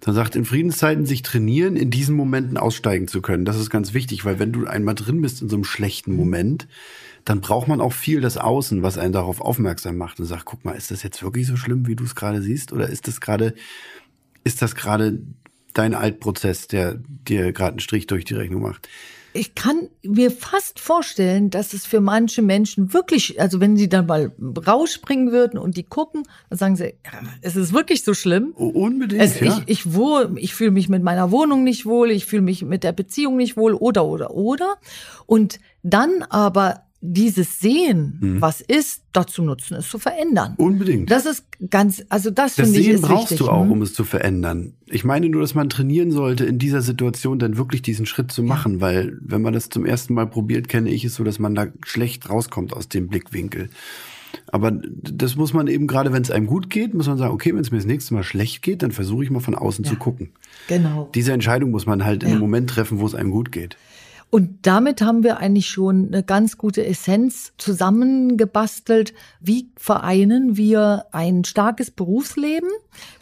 [0.00, 3.44] Dann sagt, in Friedenszeiten sich trainieren, in diesen Momenten aussteigen zu können.
[3.44, 6.66] Das ist ganz wichtig, weil wenn du einmal drin bist in so einem schlechten Moment,
[7.24, 10.64] dann braucht man auch viel das Außen, was einen darauf aufmerksam macht und sagt, guck
[10.64, 12.72] mal, ist das jetzt wirklich so schlimm, wie du es gerade siehst?
[12.72, 13.54] Oder ist das gerade,
[14.42, 15.20] ist das gerade
[15.74, 16.94] dein Altprozess, der
[17.28, 18.88] dir gerade einen Strich durch die Rechnung macht?
[19.32, 24.06] Ich kann mir fast vorstellen, dass es für manche Menschen wirklich, also wenn sie dann
[24.06, 24.32] mal
[24.66, 26.94] rausspringen würden und die gucken, dann sagen sie,
[27.40, 28.52] es ist wirklich so schlimm.
[28.52, 29.22] Unbedingt.
[29.22, 29.62] Es, ja.
[29.66, 32.82] Ich, ich, wohl, ich fühle mich mit meiner Wohnung nicht wohl, ich fühle mich mit
[32.82, 34.76] der Beziehung nicht wohl oder oder oder.
[35.26, 38.40] Und dann aber dieses Sehen, mhm.
[38.42, 40.54] was ist, dazu nutzen, es zu verändern.
[40.58, 41.10] Unbedingt.
[41.10, 43.38] Das ist ganz, also das, das finde ich ist brauchst wichtig.
[43.38, 43.72] du auch, hm?
[43.72, 44.74] um es zu verändern.
[44.86, 48.42] Ich meine nur, dass man trainieren sollte, in dieser Situation dann wirklich diesen Schritt zu
[48.42, 48.80] machen, ja.
[48.80, 51.68] weil wenn man das zum ersten Mal probiert, kenne ich es so, dass man da
[51.84, 53.70] schlecht rauskommt aus dem Blickwinkel.
[54.52, 57.54] Aber das muss man eben gerade, wenn es einem gut geht, muss man sagen, okay,
[57.54, 59.90] wenn es mir das nächste Mal schlecht geht, dann versuche ich mal von außen ja.
[59.90, 60.30] zu gucken.
[60.68, 61.08] Genau.
[61.14, 62.28] Diese Entscheidung muss man halt ja.
[62.28, 63.76] in dem Moment treffen, wo es einem gut geht.
[64.30, 69.12] Und damit haben wir eigentlich schon eine ganz gute Essenz zusammengebastelt.
[69.40, 72.70] Wie vereinen wir ein starkes Berufsleben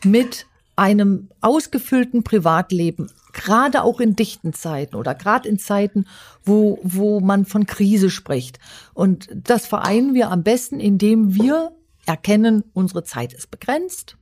[0.04, 6.06] mit einem ausgefüllten Privatleben, gerade auch in dichten Zeiten oder gerade in Zeiten,
[6.44, 8.60] wo, wo man von Krise spricht.
[8.94, 11.72] Und das vereinen wir am besten, indem wir
[12.06, 14.16] erkennen, unsere Zeit ist begrenzt,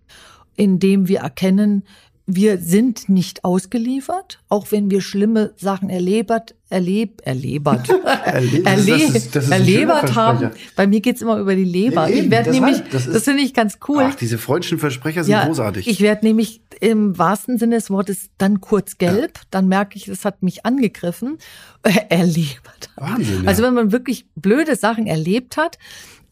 [0.56, 1.84] indem wir erkennen,
[2.26, 7.88] wir sind nicht ausgeliefert, auch wenn wir schlimme Sachen erlebert, erleb, erlebert,
[8.24, 10.50] erlebert, erle das ist, das ist erlebert haben.
[10.74, 12.06] Bei mir geht's immer über die Leber.
[12.08, 14.04] Nee, ich werde nämlich, halt, das, das finde ich ganz cool.
[14.08, 15.86] Ach, diese freudschen Versprecher sind ja, großartig.
[15.86, 19.42] Ich werde nämlich im wahrsten Sinne des Wortes dann kurz gelb, ja.
[19.50, 21.38] dann merke ich, das hat mich angegriffen.
[22.08, 22.90] erlebert.
[22.96, 23.44] Wahnsinn.
[23.44, 23.48] Ja.
[23.48, 25.78] Also wenn man wirklich blöde Sachen erlebt hat,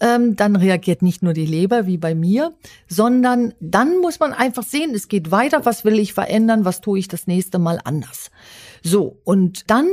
[0.01, 2.53] ähm, dann reagiert nicht nur die Leber wie bei mir,
[2.88, 6.99] sondern dann muss man einfach sehen, es geht weiter, was will ich verändern, was tue
[6.99, 8.31] ich das nächste Mal anders.
[8.87, 9.88] So, und dann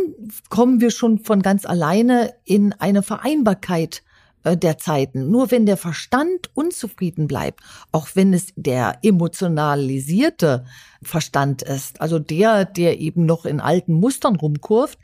[0.50, 4.04] kommen wir schon von ganz alleine in eine Vereinbarkeit
[4.44, 5.32] äh, der Zeiten.
[5.32, 7.62] Nur wenn der Verstand unzufrieden bleibt,
[7.94, 10.66] auch wenn es der emotionalisierte
[11.02, 15.00] Verstand ist, also der, der eben noch in alten Mustern rumkurft,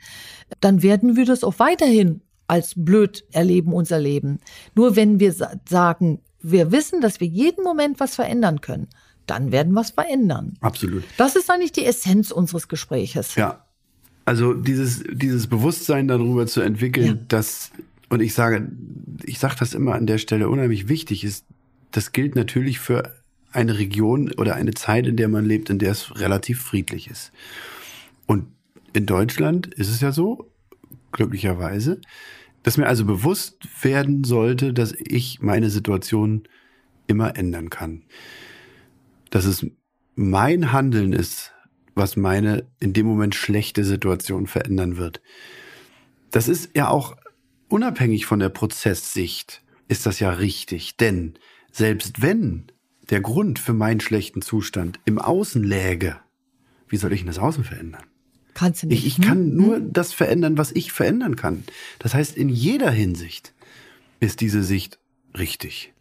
[0.60, 4.40] dann werden wir das auch weiterhin als blöd erleben unser Leben.
[4.74, 5.34] Nur wenn wir
[5.66, 8.88] sagen, wir wissen, dass wir jeden Moment was verändern können,
[9.24, 10.58] dann werden wir es verändern.
[10.60, 11.04] Absolut.
[11.16, 13.34] Das ist eigentlich die Essenz unseres Gespräches.
[13.34, 13.64] Ja.
[14.28, 17.18] Also dieses, dieses Bewusstsein darüber zu entwickeln, ja.
[17.28, 17.70] dass,
[18.10, 18.70] und ich sage,
[19.24, 21.46] ich sage das immer an der Stelle unheimlich wichtig ist,
[21.92, 23.14] das gilt natürlich für
[23.52, 27.32] eine Region oder eine Zeit, in der man lebt, in der es relativ friedlich ist.
[28.26, 28.48] Und
[28.92, 30.52] in Deutschland ist es ja so,
[31.12, 31.98] glücklicherweise,
[32.62, 36.42] dass mir also bewusst werden sollte, dass ich meine Situation
[37.06, 38.02] immer ändern kann.
[39.30, 39.64] Dass es
[40.16, 41.54] mein Handeln ist,
[41.98, 45.20] was meine in dem Moment schlechte Situation verändern wird.
[46.30, 47.16] Das ist ja auch
[47.68, 50.96] unabhängig von der Prozesssicht, ist das ja richtig.
[50.96, 51.34] Denn
[51.70, 52.72] selbst wenn
[53.10, 56.18] der Grund für meinen schlechten Zustand im Außen läge,
[56.88, 58.04] wie soll ich denn das Außen verändern?
[58.54, 59.06] Kannst du nicht.
[59.06, 59.56] Ich, ich kann hm?
[59.56, 61.64] nur das verändern, was ich verändern kann.
[61.98, 63.54] Das heißt, in jeder Hinsicht
[64.20, 64.98] ist diese Sicht
[65.36, 65.92] richtig.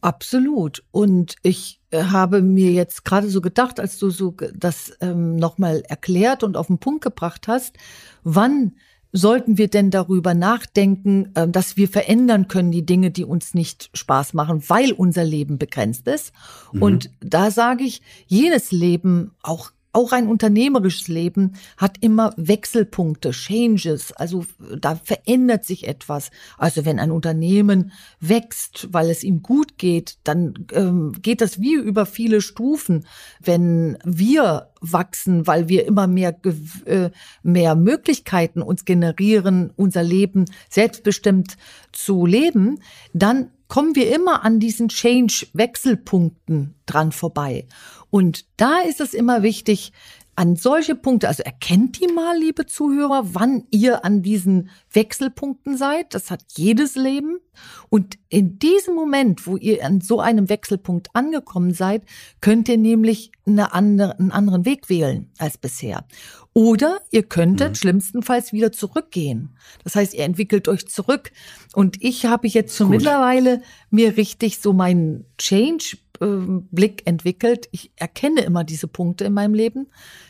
[0.00, 0.84] Absolut.
[0.90, 6.42] Und ich habe mir jetzt gerade so gedacht, als du so das ähm, nochmal erklärt
[6.42, 7.76] und auf den Punkt gebracht hast,
[8.24, 8.72] wann
[9.12, 13.90] sollten wir denn darüber nachdenken, äh, dass wir verändern können die Dinge, die uns nicht
[13.94, 16.32] Spaß machen, weil unser Leben begrenzt ist.
[16.72, 16.82] Mhm.
[16.82, 24.12] Und da sage ich, jedes Leben, auch auch ein unternehmerisches Leben hat immer Wechselpunkte, Changes.
[24.12, 24.44] Also
[24.78, 26.30] da verändert sich etwas.
[26.56, 31.74] Also wenn ein Unternehmen wächst, weil es ihm gut geht, dann ähm, geht das wie
[31.74, 33.06] über viele Stufen.
[33.40, 36.36] Wenn wir wachsen, weil wir immer mehr,
[36.84, 37.10] äh,
[37.42, 41.56] mehr Möglichkeiten uns generieren, unser Leben selbstbestimmt
[41.90, 42.78] zu leben,
[43.12, 47.66] dann kommen wir immer an diesen Change-Wechselpunkten dran vorbei.
[48.10, 49.92] Und da ist es immer wichtig,
[50.38, 56.14] an solche Punkte, also erkennt die mal, liebe Zuhörer, wann ihr an diesen Wechselpunkten seid.
[56.14, 57.40] Das hat jedes Leben.
[57.88, 62.02] Und in diesem Moment, wo ihr an so einem Wechselpunkt angekommen seid,
[62.40, 66.04] könnt ihr nämlich eine andere, einen anderen Weg wählen als bisher.
[66.52, 67.74] Oder ihr könntet mhm.
[67.76, 69.56] schlimmstenfalls wieder zurückgehen.
[69.84, 71.30] Das heißt, ihr entwickelt euch zurück.
[71.74, 77.68] Und ich habe jetzt schon mittlerweile mir richtig so meinen Change Blick entwickelt.
[77.70, 79.86] Ich erkenne immer diese Punkte in meinem Leben.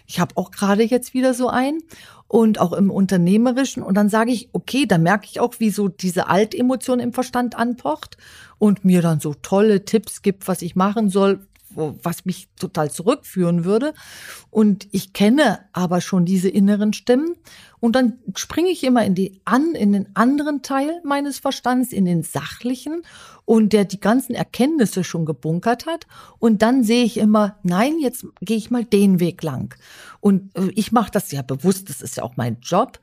[0.09, 1.83] Ich habe auch gerade jetzt wieder so einen
[2.29, 3.83] und auch im Unternehmerischen.
[3.83, 7.57] Und dann sage ich, okay, da merke ich auch, wie so diese Altemotion im Verstand
[7.57, 8.16] anpocht
[8.59, 13.64] und mir dann so tolle Tipps gibt, was ich machen soll, was mich total zurückführen
[13.64, 13.94] würde.
[14.50, 17.35] Und ich kenne aber schon diese inneren Stimmen.
[17.81, 22.04] Und dann springe ich immer in die an, in den anderen Teil meines Verstands, in
[22.04, 23.02] den sachlichen
[23.44, 26.07] und der die ganzen Erkenntnisse schon gebunkert hat.
[26.38, 29.74] Und dann sehe ich immer, nein, jetzt gehe ich mal den Weg lang.
[30.20, 32.98] Und äh, ich mache das ja bewusst, das ist ja auch mein Job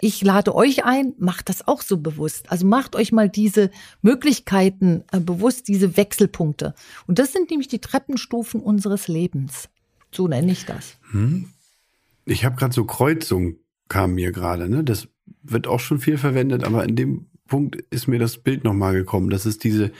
[0.00, 2.50] ich lade euch ein, macht das auch so bewusst.
[2.50, 3.70] Also macht euch mal diese
[4.02, 6.74] Möglichkeiten äh, bewusst, diese Wechselpunkte.
[7.06, 9.68] Und das sind nämlich die Treppenstufen unseres Lebens.
[10.12, 10.96] So nenne ich das.
[11.10, 11.48] Hm.
[12.24, 13.56] Ich habe gerade so Kreuzung
[13.88, 14.68] kam mir gerade.
[14.68, 14.84] Ne?
[14.84, 15.08] Das
[15.42, 19.30] wird auch schon viel verwendet, aber in dem Punkt ist mir das Bild nochmal gekommen.
[19.30, 19.90] Das ist diese,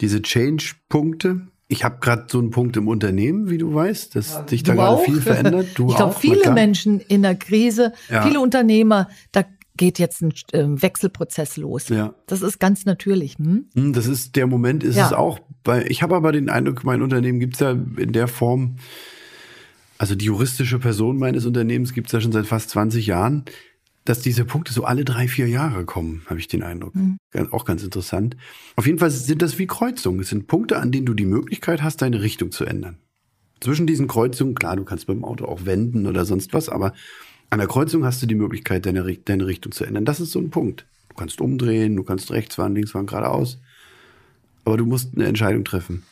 [0.00, 4.48] diese Change-Punkte, ich habe gerade so einen Punkt im Unternehmen, wie du weißt, dass ja,
[4.48, 5.68] sich da gerade viel verändert.
[5.76, 8.22] Du ich glaube, viele Menschen in der Krise, ja.
[8.22, 9.44] viele Unternehmer, da
[9.76, 11.88] geht jetzt ein äh, Wechselprozess los.
[11.88, 12.14] Ja.
[12.26, 13.36] Das ist ganz natürlich.
[13.38, 13.66] Hm?
[13.74, 13.92] hm?
[13.92, 15.06] Das ist der Moment, ist ja.
[15.06, 15.40] es auch.
[15.64, 18.76] Weil ich habe aber den Eindruck, mein Unternehmen gibt's ja in der Form,
[19.98, 23.44] also die juristische Person meines Unternehmens gibt's ja schon seit fast 20 Jahren
[24.04, 26.94] dass diese Punkte so alle drei, vier Jahre kommen, habe ich den Eindruck.
[26.94, 27.16] Mhm.
[27.50, 28.36] Auch ganz interessant.
[28.76, 30.20] Auf jeden Fall sind das wie Kreuzungen.
[30.20, 32.98] Es sind Punkte, an denen du die Möglichkeit hast, deine Richtung zu ändern.
[33.60, 36.92] Zwischen diesen Kreuzungen, klar, du kannst beim Auto auch wenden oder sonst was, aber
[37.48, 40.04] an der Kreuzung hast du die Möglichkeit, deine, deine Richtung zu ändern.
[40.04, 40.86] Das ist so ein Punkt.
[41.08, 43.58] Du kannst umdrehen, du kannst rechts fahren, links fahren, geradeaus.
[44.64, 46.02] Aber du musst eine Entscheidung treffen.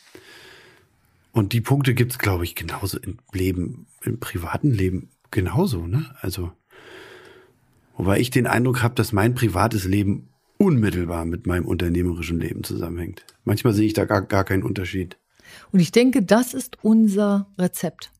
[1.31, 6.15] Und die Punkte gibt's, glaube ich, genauso im Leben, im privaten Leben genauso, ne?
[6.21, 6.51] Also
[7.95, 13.25] Wobei ich den Eindruck habe, dass mein privates Leben unmittelbar mit meinem unternehmerischen Leben zusammenhängt.
[13.43, 15.17] Manchmal sehe ich da gar, gar keinen Unterschied.
[15.71, 18.11] Und ich denke, das ist unser Rezept.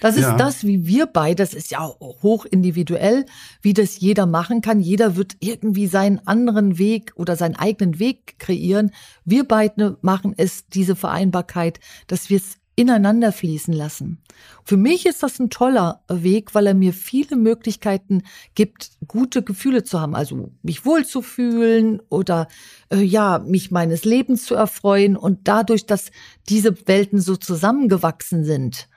[0.00, 0.36] Das ist ja.
[0.36, 3.26] das, wie wir beide, das ist ja hoch individuell,
[3.60, 4.80] wie das jeder machen kann.
[4.80, 8.90] Jeder wird irgendwie seinen anderen Weg oder seinen eigenen Weg kreieren.
[9.24, 14.18] Wir beide machen es, diese Vereinbarkeit, dass wir es ineinander fließen lassen.
[14.64, 18.22] Für mich ist das ein toller Weg, weil er mir viele Möglichkeiten
[18.54, 22.48] gibt, gute Gefühle zu haben, also mich wohlzufühlen oder
[22.90, 26.10] äh, ja, mich meines Lebens zu erfreuen und dadurch, dass
[26.48, 28.88] diese Welten so zusammengewachsen sind.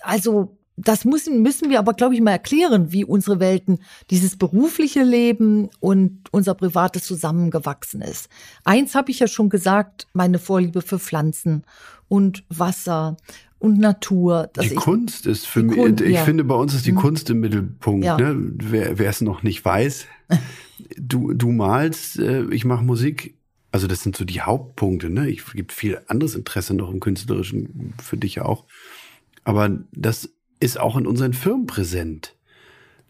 [0.00, 5.02] Also das müssen, müssen wir aber, glaube ich, mal erklären, wie unsere Welten, dieses berufliche
[5.02, 8.28] Leben und unser privates zusammengewachsen ist.
[8.64, 11.64] Eins habe ich ja schon gesagt, meine Vorliebe für Pflanzen
[12.08, 13.16] und Wasser
[13.58, 14.50] und Natur.
[14.60, 16.24] die Kunst ist für mich, Kunst, ich ja.
[16.24, 16.96] finde, bei uns ist die mhm.
[16.96, 18.04] Kunst im Mittelpunkt.
[18.04, 18.16] Ja.
[18.16, 18.36] Ne?
[18.36, 20.06] Wer, wer es noch nicht weiß,
[20.96, 23.34] du, du malst, äh, ich mache Musik.
[23.70, 25.10] Also das sind so die Hauptpunkte.
[25.10, 25.28] Ne?
[25.28, 28.64] Ich gibt viel anderes Interesse noch im künstlerischen, für dich auch.
[29.44, 32.34] Aber das ist auch in unseren Firmen präsent.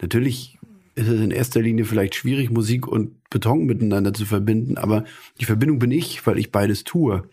[0.00, 0.58] Natürlich
[0.94, 5.04] ist es in erster Linie vielleicht schwierig, Musik und Beton miteinander zu verbinden, aber
[5.40, 7.28] die Verbindung bin ich, weil ich beides tue.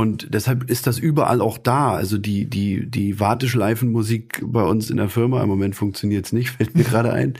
[0.00, 1.92] Und deshalb ist das überall auch da.
[1.92, 6.50] Also die, die, die Warteschleifenmusik bei uns in der Firma, im Moment funktioniert es nicht,
[6.56, 7.34] fällt mir gerade ein,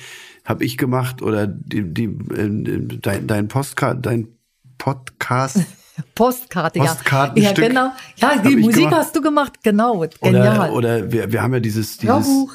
[0.44, 4.28] habe ich gemacht oder die, die, äh, dein, dein Postcard, dein
[4.76, 5.60] Podcast.
[6.14, 6.96] Postkarte, ja.
[7.34, 7.92] Ja, genau.
[8.16, 8.94] Ja, die Musik gemacht.
[8.94, 10.04] hast du gemacht, genau.
[10.20, 10.70] Genial.
[10.70, 12.52] Oder, oder wir, wir haben ja dieses, dieses Hörbuch.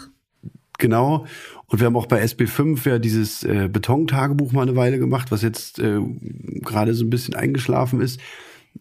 [0.78, 1.26] Genau.
[1.66, 5.42] Und wir haben auch bei SB5 ja dieses äh, Beton-Tagebuch mal eine Weile gemacht, was
[5.42, 6.00] jetzt äh,
[6.62, 8.20] gerade so ein bisschen eingeschlafen ist.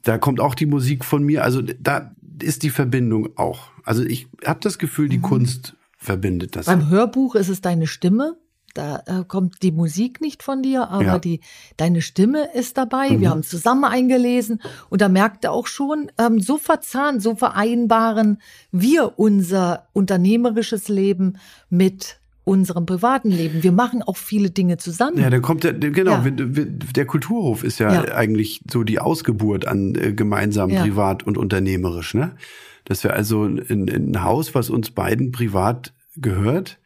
[0.02, 1.44] Da kommt auch die Musik von mir.
[1.44, 3.70] Also da ist die Verbindung auch.
[3.84, 5.22] Also ich habe das Gefühl, die mhm.
[5.22, 6.66] Kunst verbindet das.
[6.66, 8.36] Beim Hörbuch ist es deine Stimme.
[8.74, 11.18] Da äh, kommt die Musik nicht von dir, aber ja.
[11.20, 11.40] die,
[11.76, 13.10] deine Stimme ist dabei.
[13.10, 13.20] Mhm.
[13.20, 18.42] Wir haben zusammen eingelesen und da merkt er auch schon, ähm, so verzahnt, so vereinbaren
[18.72, 21.38] wir unser unternehmerisches Leben
[21.70, 23.62] mit unserem privaten Leben.
[23.62, 25.18] Wir machen auch viele Dinge zusammen.
[25.18, 26.30] Ja, dann kommt der, genau, ja.
[26.30, 30.82] der Kulturhof ist ja, ja, eigentlich so die Ausgeburt an äh, gemeinsam ja.
[30.82, 32.36] privat und unternehmerisch, ne?
[32.84, 36.78] Dass wir also in, in ein Haus, was uns beiden privat gehört,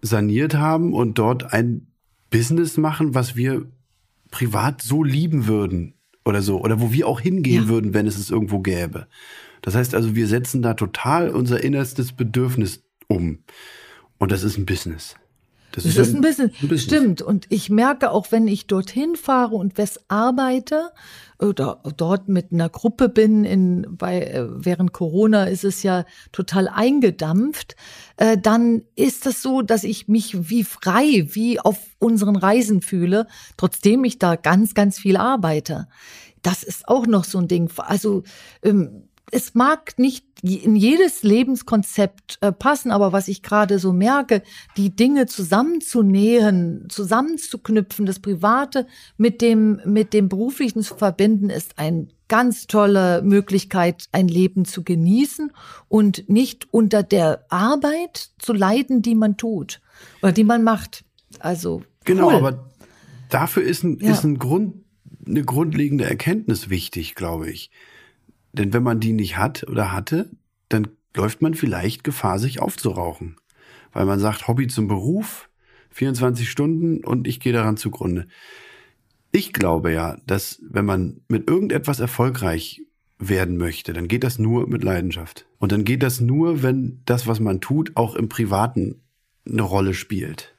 [0.00, 1.88] saniert haben und dort ein
[2.30, 3.66] Business machen, was wir
[4.30, 8.30] privat so lieben würden oder so, oder wo wir auch hingehen würden, wenn es es
[8.30, 9.08] irgendwo gäbe.
[9.60, 13.40] Das heißt also, wir setzen da total unser innerstes Bedürfnis um.
[14.20, 15.16] Und das ist ein Business.
[15.72, 16.50] Das, das ist, ist ein, Business.
[16.62, 16.82] ein, Business.
[16.82, 17.22] Stimmt.
[17.22, 20.90] Und ich merke auch, wenn ich dorthin fahre und was arbeite
[21.38, 26.68] oder dort mit einer Gruppe bin, in, bei, äh, während Corona ist es ja total
[26.68, 27.76] eingedampft,
[28.18, 33.26] äh, dann ist es so, dass ich mich wie frei, wie auf unseren Reisen fühle,
[33.56, 35.88] trotzdem ich da ganz, ganz viel arbeite.
[36.42, 37.70] Das ist auch noch so ein Ding.
[37.76, 38.24] Also,
[38.62, 44.42] ähm, es mag nicht in jedes Lebenskonzept äh, passen, aber was ich gerade so merke,
[44.76, 52.08] die Dinge zusammenzunähen, zusammenzuknüpfen, das Private mit dem, mit dem Beruflichen zu verbinden, ist eine
[52.28, 55.52] ganz tolle Möglichkeit, ein Leben zu genießen
[55.88, 59.80] und nicht unter der Arbeit zu leiden, die man tut
[60.22, 61.04] oder die man macht.
[61.40, 61.82] Also.
[62.04, 62.34] Genau, cool.
[62.34, 62.70] aber
[63.28, 64.12] dafür ist ein, ja.
[64.12, 64.76] ist ein Grund,
[65.26, 67.70] eine grundlegende Erkenntnis wichtig, glaube ich.
[68.52, 70.30] Denn wenn man die nicht hat oder hatte,
[70.68, 73.36] dann läuft man vielleicht Gefahr, sich aufzurauchen.
[73.92, 75.48] Weil man sagt, Hobby zum Beruf,
[75.90, 78.26] 24 Stunden und ich gehe daran zugrunde.
[79.32, 82.82] Ich glaube ja, dass wenn man mit irgendetwas erfolgreich
[83.18, 85.46] werden möchte, dann geht das nur mit Leidenschaft.
[85.58, 89.02] Und dann geht das nur, wenn das, was man tut, auch im Privaten
[89.46, 90.56] eine Rolle spielt.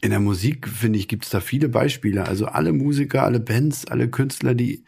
[0.00, 2.26] In der Musik, finde ich, gibt es da viele Beispiele.
[2.26, 4.84] Also alle Musiker, alle Bands, alle Künstler, die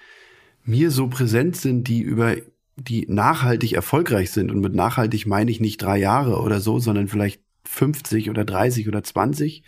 [0.64, 2.36] mir so präsent sind, die über
[2.76, 4.50] die nachhaltig erfolgreich sind.
[4.50, 8.88] Und mit nachhaltig meine ich nicht drei Jahre oder so, sondern vielleicht 50 oder 30
[8.88, 9.62] oder 20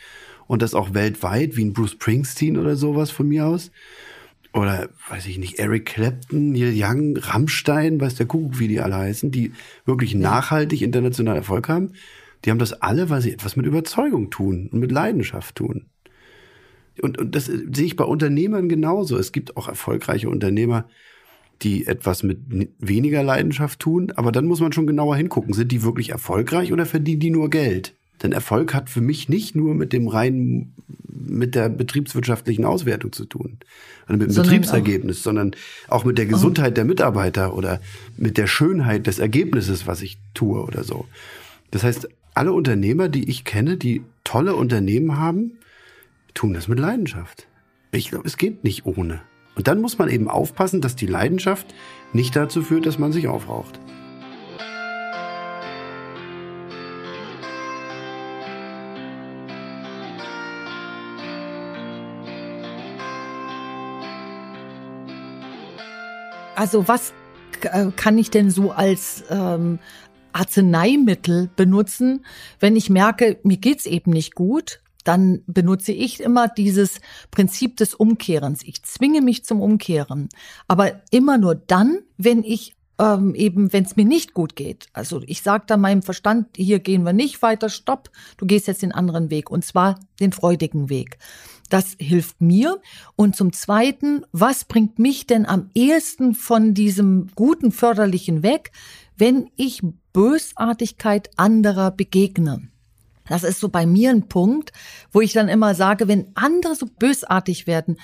[0.47, 3.71] und das auch weltweit, wie ein Bruce Springsteen oder sowas von mir aus.
[4.53, 8.97] Oder weiß ich nicht, Eric Clapton, Neil Young, Rammstein, weiß der Kuckuck, wie die alle
[8.97, 9.53] heißen, die
[9.85, 11.93] wirklich nachhaltig international Erfolg haben.
[12.45, 15.87] Die haben das alle, weil sie etwas mit Überzeugung tun und mit Leidenschaft tun.
[17.03, 19.17] Und, und das sehe ich bei Unternehmern genauso.
[19.19, 20.89] Es gibt auch erfolgreiche Unternehmer,
[21.63, 22.39] die etwas mit
[22.79, 25.55] weniger Leidenschaft tun, aber dann muss man schon genauer hingucken.
[25.55, 27.95] Sind die wirklich erfolgreich oder verdienen die nur Geld?
[28.23, 30.75] Denn Erfolg hat für mich nicht nur mit dem reinen,
[31.09, 33.59] mit der betriebswirtschaftlichen Auswertung zu tun,
[34.07, 35.51] also mit dem sondern Betriebsergebnis, auch, sondern
[35.89, 37.81] auch mit der Gesundheit der Mitarbeiter oder
[38.17, 41.07] mit der Schönheit des Ergebnisses, was ich tue oder so.
[41.71, 45.53] Das heißt, alle Unternehmer, die ich kenne, die tolle Unternehmen haben,
[46.37, 47.49] tun das mit Leidenschaft.
[47.91, 49.23] Ich glaube, es geht nicht ohne.
[49.55, 51.75] Und dann muss man eben aufpassen, dass die Leidenschaft
[52.13, 53.81] nicht dazu führt, dass man sich aufraucht.
[66.55, 67.13] Also was
[67.63, 69.79] äh, kann ich denn so als ähm,
[70.33, 72.27] Arzneimittel benutzen,
[72.61, 74.81] wenn ich merke, mir geht's eben nicht gut?
[75.07, 77.01] Dann benutze ich immer dieses
[77.31, 78.63] Prinzip des Umkehrens.
[78.65, 80.29] Ich zwinge mich zum Umkehren,
[80.69, 84.87] aber immer nur dann, wenn ich ähm, eben, wenn es mir nicht gut geht.
[84.93, 88.83] Also ich sage da meinem Verstand, hier gehen wir nicht weiter, stopp, du gehst jetzt
[88.83, 91.19] den anderen Weg und zwar den freudigen Weg.
[91.69, 92.81] Das hilft mir.
[93.17, 98.71] Und zum Zweiten, was bringt mich denn am ehesten von diesem guten Förderlichen weg,
[99.17, 102.69] wenn ich Bösartigkeit anderer begegne?
[103.29, 104.73] Das ist so bei mir ein Punkt,
[105.13, 107.97] wo ich dann immer sage, wenn andere so bösartig werden,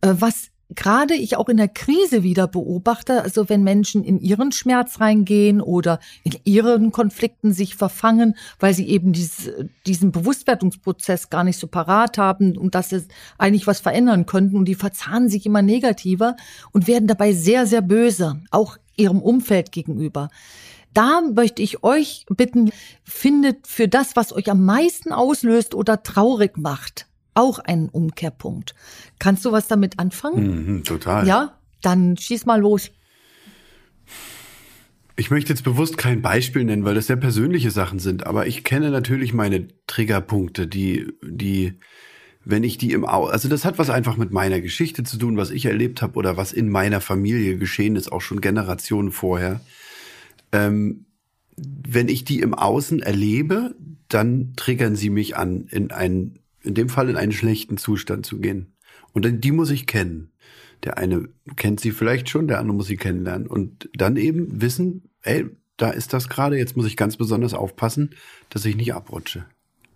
[0.00, 4.52] äh, was gerade ich auch in der Krise wieder beobachte, also wenn Menschen in ihren
[4.52, 9.50] Schmerz reingehen oder in ihren Konflikten sich verfangen, weil sie eben dieses,
[9.86, 13.06] diesen Bewusstwerdungsprozess gar nicht so parat haben und dass sie
[13.38, 16.36] eigentlich was verändern könnten und die verzahnen sich immer negativer
[16.72, 20.28] und werden dabei sehr, sehr böse, auch ihrem Umfeld gegenüber.
[20.94, 22.70] Da möchte ich euch bitten,
[23.04, 28.74] findet für das, was euch am meisten auslöst oder traurig macht, auch einen Umkehrpunkt.
[29.18, 30.76] Kannst du was damit anfangen?
[30.76, 31.26] Mhm, total.
[31.26, 32.90] Ja, dann schieß mal los.
[35.16, 38.62] Ich möchte jetzt bewusst kein Beispiel nennen, weil das sehr persönliche Sachen sind, aber ich
[38.62, 41.74] kenne natürlich meine Triggerpunkte, die, die,
[42.44, 45.36] wenn ich die im Au, also das hat was einfach mit meiner Geschichte zu tun,
[45.36, 49.60] was ich erlebt habe oder was in meiner Familie geschehen ist, auch schon Generationen vorher.
[50.52, 51.06] Ähm,
[51.56, 53.74] wenn ich die im Außen erlebe,
[54.08, 58.38] dann triggern sie mich an, in einen in dem Fall in einen schlechten Zustand zu
[58.38, 58.74] gehen.
[59.12, 60.30] Und die muss ich kennen.
[60.84, 63.46] Der eine kennt sie vielleicht schon, der andere muss sie kennenlernen.
[63.46, 65.46] Und dann eben wissen, ey,
[65.76, 68.10] da ist das gerade, jetzt muss ich ganz besonders aufpassen,
[68.50, 69.46] dass ich nicht abrutsche.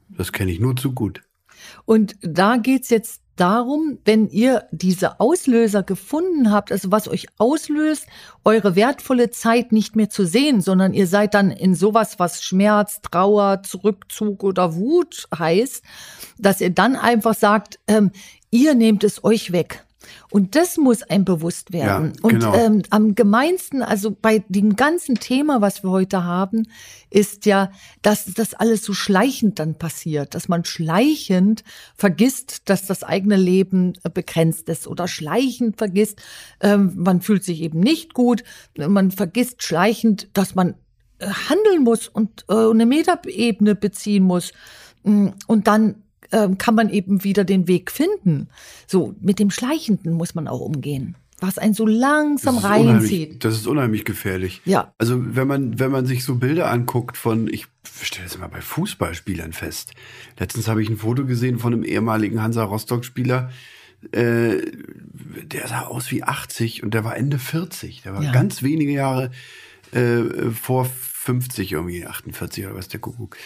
[0.09, 1.22] Das kenne ich nur zu gut.
[1.84, 8.07] Und da geht's jetzt darum, wenn ihr diese Auslöser gefunden habt, also was euch auslöst,
[8.45, 13.01] eure wertvolle Zeit nicht mehr zu sehen, sondern ihr seid dann in sowas, was Schmerz,
[13.03, 15.83] Trauer, Zurückzug oder Wut heißt,
[16.39, 18.11] dass ihr dann einfach sagt, ähm,
[18.51, 19.85] ihr nehmt es euch weg.
[20.30, 22.12] Und das muss einem bewusst werden.
[22.22, 22.53] Ja, genau.
[22.53, 26.68] Und ähm, am gemeinsten, also bei dem ganzen Thema, was wir heute haben,
[27.11, 33.05] ist ja, dass das alles so schleichend dann passiert, dass man schleichend vergisst, dass das
[33.05, 36.20] eigene Leben äh, begrenzt ist oder schleichend vergisst,
[36.61, 38.44] ähm, man fühlt sich eben nicht gut,
[38.76, 40.74] man vergisst schleichend, dass man
[41.18, 44.53] äh, handeln muss und äh, eine Metaebene beziehen muss.
[45.05, 46.01] Mm, und dann
[46.33, 48.49] ähm, kann man eben wieder den Weg finden.
[48.87, 53.45] So, mit dem Schleichenden muss man auch umgehen was einen so langsam das reinzieht.
[53.45, 54.62] Das ist unheimlich gefährlich.
[54.64, 54.95] Ja.
[54.99, 57.66] Also wenn man, wenn man sich so Bilder anguckt von, ich
[58.01, 59.93] stelle das immer bei Fußballspielern fest.
[60.39, 63.51] Letztens habe ich ein Foto gesehen von einem ehemaligen Hansa Rostock-Spieler,
[64.12, 64.59] äh,
[65.45, 68.03] der sah aus wie 80 und der war Ende 40.
[68.03, 68.33] Der war Ja.
[68.33, 69.30] ganz wenige Jahre
[69.93, 73.37] äh, vor 50 irgendwie, 48 oder was der Kuckuck.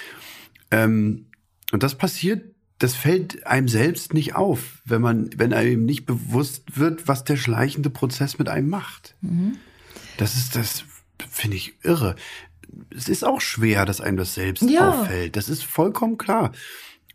[0.71, 1.27] Ähm,
[1.73, 6.77] und das passiert, das fällt einem selbst nicht auf, wenn man, wenn einem nicht bewusst
[6.79, 9.15] wird, was der schleichende Prozess mit einem macht.
[10.19, 10.85] Das ist, das
[11.31, 12.17] finde ich irre.
[12.95, 14.91] Es ist auch schwer, dass einem das selbst Ja.
[14.91, 15.37] auffällt.
[15.37, 16.53] Das ist vollkommen klar.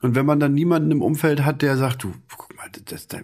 [0.01, 3.21] Und wenn man dann niemanden im Umfeld hat, der sagt, du, guck mal, das, das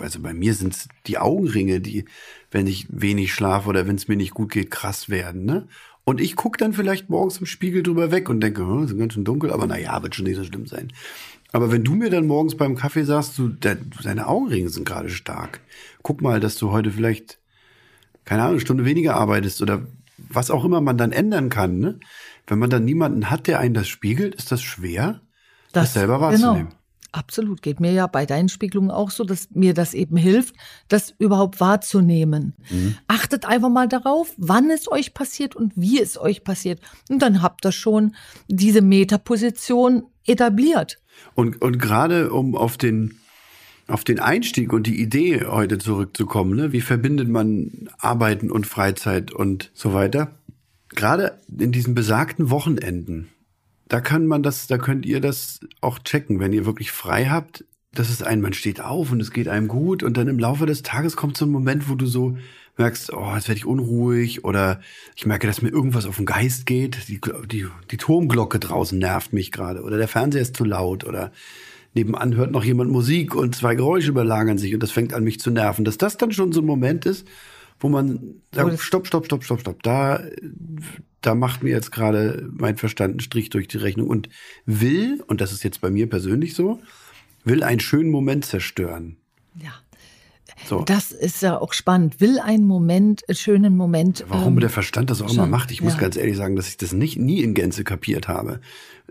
[0.00, 2.04] also bei mir sind es die Augenringe, die,
[2.50, 5.68] wenn ich wenig schlafe oder wenn es mir nicht gut geht, krass werden, ne?
[6.04, 9.12] Und ich gucke dann vielleicht morgens im Spiegel drüber weg und denke, hm, ist ganz
[9.12, 10.90] schön dunkel, aber naja, wird schon nicht so schlimm sein.
[11.52, 15.08] Aber wenn du mir dann morgens beim Kaffee sagst, du, de, deine Augenringe sind gerade
[15.08, 15.60] stark,
[16.02, 17.38] guck mal, dass du heute vielleicht,
[18.24, 19.86] keine Ahnung, eine Stunde weniger arbeitest oder
[20.18, 22.00] was auch immer man dann ändern kann, ne?
[22.46, 25.20] Wenn man dann niemanden hat, der einen das spiegelt, ist das schwer,
[25.72, 26.68] das, selber wahrzunehmen.
[26.68, 26.77] Genau.
[27.10, 30.54] Absolut, geht mir ja bei deinen Spiegelungen auch so, dass mir das eben hilft,
[30.88, 32.54] das überhaupt wahrzunehmen.
[32.70, 32.96] Mhm.
[33.06, 36.80] Achtet einfach mal darauf, wann es euch passiert und wie es euch passiert.
[37.08, 38.14] Und dann habt ihr schon
[38.46, 40.98] diese Metaposition etabliert.
[41.34, 43.18] Und, und gerade um auf den,
[43.86, 46.72] auf den Einstieg und die Idee heute zurückzukommen, ne?
[46.72, 50.32] wie verbindet man Arbeiten und Freizeit und so weiter.
[50.90, 53.28] Gerade in diesen besagten Wochenenden,
[53.88, 57.64] da kann man das, da könnt ihr das auch checken, wenn ihr wirklich frei habt.
[57.92, 60.66] Das ist ein, man steht auf und es geht einem gut und dann im Laufe
[60.66, 62.36] des Tages kommt so ein Moment, wo du so
[62.76, 64.80] merkst, oh, jetzt werde ich unruhig oder
[65.16, 67.08] ich merke, dass mir irgendwas auf den Geist geht.
[67.08, 71.32] Die, die, die Turmglocke draußen nervt mich gerade oder der Fernseher ist zu laut oder
[71.94, 75.40] nebenan hört noch jemand Musik und zwei Geräusche überlagern sich und das fängt an mich
[75.40, 75.84] zu nerven.
[75.84, 77.26] Dass das dann schon so ein Moment ist,
[77.80, 79.82] wo man sagt, stopp, stopp, stopp, stopp, stopp.
[79.82, 80.22] Da,
[81.20, 84.28] da macht mir jetzt gerade mein Verstand einen Strich durch die Rechnung und
[84.66, 86.80] will, und das ist jetzt bei mir persönlich so,
[87.44, 89.16] will einen schönen Moment zerstören.
[89.62, 89.72] Ja.
[90.66, 90.82] So.
[90.82, 92.20] Das ist ja auch spannend.
[92.20, 94.24] Will einen Moment, einen schönen Moment.
[94.28, 96.00] Warum ähm, der Verstand das auch immer macht, ich muss ja.
[96.00, 98.60] ganz ehrlich sagen, dass ich das nicht nie in Gänze kapiert habe,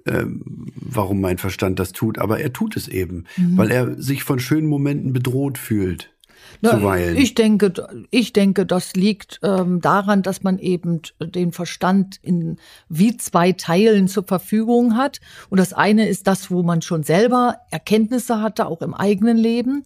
[0.05, 2.19] ähm, warum mein Verstand das tut.
[2.19, 3.57] Aber er tut es eben, Mhm.
[3.57, 6.13] weil er sich von schönen Momenten bedroht fühlt.
[6.61, 7.17] Na, zuweilen.
[7.17, 7.73] Ich denke,
[8.09, 12.57] ich denke, das liegt ähm, daran, dass man eben den Verstand in
[12.89, 15.19] wie zwei Teilen zur Verfügung hat.
[15.49, 19.83] Und das eine ist das, wo man schon selber Erkenntnisse hatte, auch im eigenen Leben.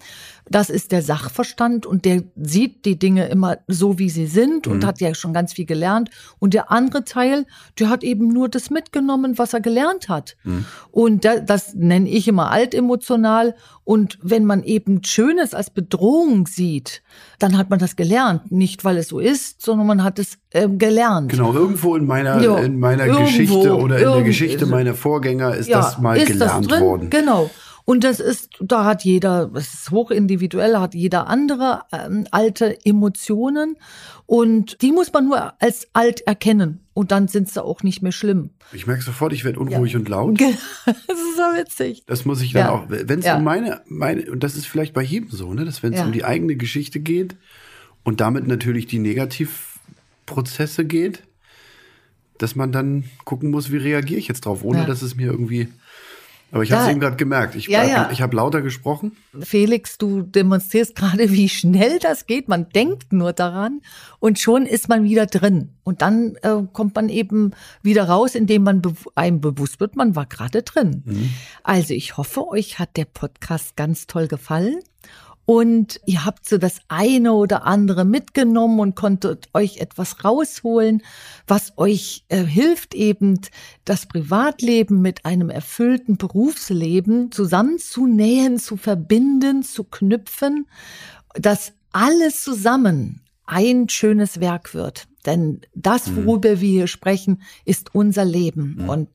[0.51, 4.79] Das ist der Sachverstand und der sieht die Dinge immer so, wie sie sind und
[4.79, 4.85] Mhm.
[4.85, 6.09] hat ja schon ganz viel gelernt.
[6.39, 7.45] Und der andere Teil,
[7.79, 10.35] der hat eben nur das mitgenommen, was er gelernt hat.
[10.43, 10.65] Mhm.
[10.91, 13.55] Und da, das nenne ich immer altemotional.
[13.83, 17.01] Und wenn man eben Schönes als Bedrohung sieht,
[17.39, 18.51] dann hat man das gelernt.
[18.51, 21.31] Nicht, weil es so ist, sondern man hat es ähm, gelernt.
[21.31, 25.55] Genau, irgendwo in meiner, Ja, in meiner irgendwo, Geschichte oder in der Geschichte meiner Vorgänger
[25.55, 26.81] ist das mal ist gelernt drin?
[26.81, 27.09] worden.
[27.09, 27.49] Genau.
[27.85, 33.75] Und das ist, da hat jeder, das ist hochindividuell, hat jeder andere ähm, alte Emotionen
[34.27, 38.11] und die muss man nur als alt erkennen und dann sind sie auch nicht mehr
[38.11, 38.51] schlimm.
[38.71, 40.39] Ich merke sofort, ich werde unruhig und laut.
[40.85, 42.03] das ist so witzig.
[42.05, 42.71] Das muss ich dann Ja.
[42.71, 43.37] auch, wenn es Ja.
[43.37, 46.05] um meine, meine, und das ist vielleicht bei jedem so, ne, dass wenn es Ja.
[46.05, 47.35] um die eigene Geschichte geht
[48.03, 51.23] und damit natürlich die Negativprozesse geht,
[52.37, 54.85] dass man dann gucken muss, wie reagiere ich jetzt drauf, ohne Ja.
[54.85, 55.67] dass es mir irgendwie.
[56.51, 57.55] Aber ich habe es eben gerade gemerkt.
[57.55, 58.09] Ich, Ja, ja.
[58.11, 59.13] ich habe lauter gesprochen.
[59.39, 62.49] Felix, du demonstrierst gerade, wie schnell das geht.
[62.49, 63.81] Man denkt nur daran
[64.19, 65.69] und schon ist man wieder drin.
[65.83, 70.15] Und dann äh, kommt man eben wieder raus, indem man bew einem bewusst wird, man
[70.15, 71.03] war gerade drin.
[71.63, 74.79] Also ich hoffe, euch hat der Podcast ganz toll gefallen.
[75.51, 81.01] Und ihr habt so das eine oder andere mitgenommen und konntet euch etwas rausholen,
[81.45, 83.37] was euch äh, hilft, eben
[83.83, 90.67] das Privatleben mit einem erfüllten Berufsleben zusammenzunähen, zu verbinden, zu knüpfen,
[91.33, 95.09] dass alles zusammen ein schönes Werk wird.
[95.25, 98.85] Denn das, worüber wir hier sprechen, ist unser Leben.
[98.87, 99.11] Und d-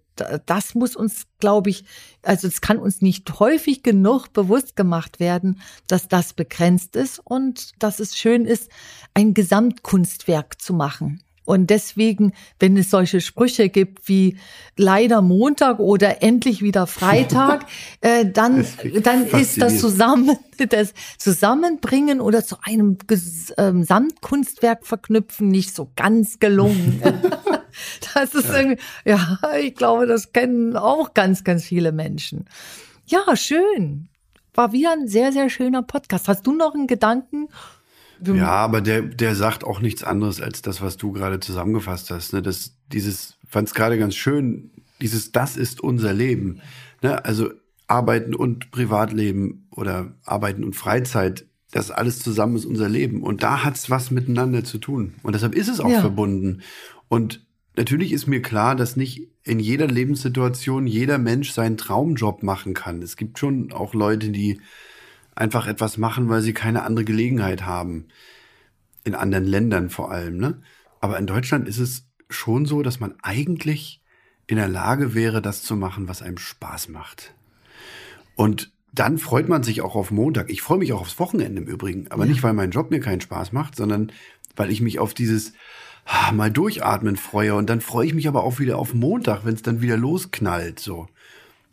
[0.47, 1.85] das muss uns, glaube ich,
[2.23, 7.73] also es kann uns nicht häufig genug bewusst gemacht werden, dass das begrenzt ist und
[7.83, 8.71] dass es schön ist,
[9.15, 11.23] ein Gesamtkunstwerk zu machen.
[11.47, 14.37] Und deswegen, wenn es solche Sprüche gibt wie
[14.77, 17.67] leider Montag oder endlich wieder Freitag,
[18.01, 18.67] äh, dann,
[19.03, 20.37] dann ist das zusammen,
[20.69, 27.01] das Zusammenbringen oder zu einem Ges- ähm, Gesamtkunstwerk verknüpfen nicht so ganz gelungen.
[28.15, 32.47] Das ist irgendwie, ja, ich glaube, das kennen auch ganz, ganz viele Menschen.
[33.07, 34.09] Ja, schön.
[34.55, 36.29] War wieder ein sehr, sehr schöner Podcast.
[36.29, 37.49] Hast du noch einen Gedanken?
[38.23, 42.33] Ja, aber der, der sagt auch nichts anderes als das, was du gerade zusammengefasst hast.
[42.33, 42.41] Ne?
[42.41, 44.71] Das, dieses, fand es gerade ganz schön,
[45.01, 46.63] dieses Das ist unser Leben.
[47.03, 47.23] Ne?
[47.25, 47.51] Also
[47.87, 53.23] Arbeiten und Privatleben oder Arbeiten und Freizeit, das alles zusammen ist unser Leben.
[53.23, 55.15] Und da hat's was miteinander zu tun.
[55.23, 56.01] Und deshalb ist es auch Ja.
[56.01, 56.63] verbunden.
[57.09, 57.46] Und
[57.77, 63.03] natürlich ist mir klar, dass nicht in jeder Lebenssituation jeder Mensch seinen Traumjob machen kann.
[63.03, 64.61] Es gibt schon auch Leute, die
[65.35, 68.09] einfach etwas machen, weil sie keine andere Gelegenheit haben.
[69.05, 70.63] In anderen Ländern vor allem, ne?
[71.01, 74.01] Aber in Deutschland ist es schon so, dass man eigentlich
[74.47, 77.35] in der Lage wäre, das zu machen, was einem Spaß macht.
[78.35, 80.51] Und dann freut man sich auch auf Montag.
[80.51, 83.21] Ich freue mich auch aufs Wochenende im Übrigen, aber nicht, weil mein Job mir keinen
[83.21, 84.11] Spaß macht, sondern
[84.57, 85.53] weil ich mich auf dieses
[86.33, 87.55] mal durchatmen freue.
[87.55, 90.79] Und dann freue ich mich aber auch wieder auf Montag, wenn es dann wieder losknallt.
[90.79, 91.09] So.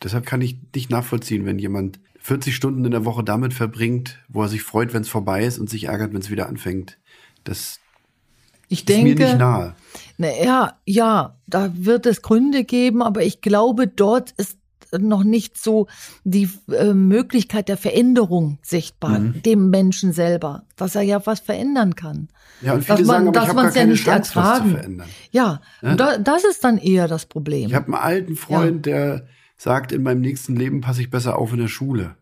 [0.02, 4.44] Deshalb kann ich nicht nachvollziehen, wenn jemand 40 Stunden in der Woche damit verbringt, wo
[4.44, 6.98] er sich freut, wenn es vorbei ist und sich ärgert, wenn es wieder anfängt.
[7.44, 7.80] Das
[8.70, 9.76] Ich ist mir denke, nicht nahe.
[10.18, 14.58] Naja, ja, da wird es Gründe geben, aber ich glaube, dort ist
[15.00, 15.88] noch nicht so
[16.24, 19.41] die äh, Möglichkeit der Veränderung sichtbar, Mhm.
[19.44, 22.28] dem Menschen selber, dass er ja was verändern kann.
[22.62, 24.72] Ja, und Dass viele sagen, man- aber dass man es ja nicht Chance, ertragen.
[24.72, 25.08] verändern.
[25.32, 27.68] Ja, und da, das ist dann eher das Problem.
[27.68, 29.26] Ich habe einen alten Freund, der
[29.58, 32.16] sagt, in meinem nächsten Leben passe ich besser auf in der Schule.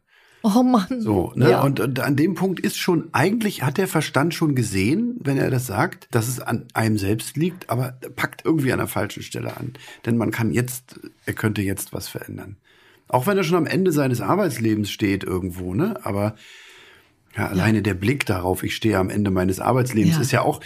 [0.43, 1.01] Oh Mann.
[1.01, 1.51] So, ne?
[1.51, 1.61] Ja.
[1.61, 5.49] Und, und an dem Punkt ist schon, eigentlich hat der Verstand schon gesehen, wenn er
[5.49, 9.23] das sagt, dass es an einem selbst liegt, aber er packt irgendwie an der falschen
[9.23, 9.73] Stelle an.
[10.05, 12.57] Denn man kann jetzt, er könnte jetzt was verändern.
[13.07, 15.99] Auch wenn er schon am Ende seines Arbeitslebens steht irgendwo, ne?
[16.03, 16.35] Aber
[17.35, 20.21] ja, alleine der Blick darauf, ich stehe am Ende meines Arbeitslebens, Ja.
[20.21, 20.61] ist ja auch.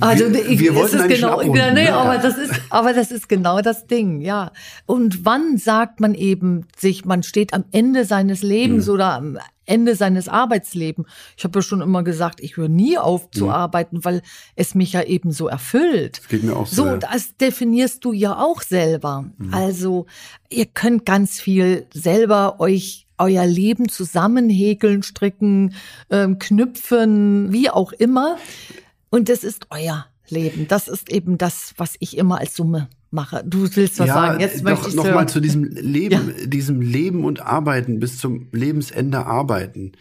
[0.00, 1.94] Also wir, wir wollten ist genau, abrunden, nee, ne?
[1.94, 4.50] aber das ist, aber das ist genau das Ding, ja.
[4.86, 8.92] Und wann sagt man eben sich, man steht am Ende seines Lebens Mhm.
[8.92, 11.06] oder am Ende seines Arbeitslebens?
[11.36, 14.22] Ich habe ja schon immer gesagt, ich höre nie auf zu arbeiten, weil
[14.56, 16.18] es mich ja eben so erfüllt.
[16.18, 19.26] Das geht mir auch so, So, das definierst du ja auch selber.
[19.38, 19.54] Mhm.
[19.54, 20.06] Also
[20.48, 25.74] ihr könnt ganz viel selber euch euer Leben zusammenhäkeln, stricken,
[26.08, 28.38] ähm, knüpfen, wie auch immer.
[29.10, 30.68] Und das ist euer Leben.
[30.68, 33.42] Das ist eben das, was ich immer als Summe mache.
[33.44, 34.40] Du willst was sagen.
[34.40, 39.26] Jetzt möchte ich noch mal zu diesem Leben, diesem Leben und Arbeiten bis zum Lebensende
[39.26, 39.92] arbeiten.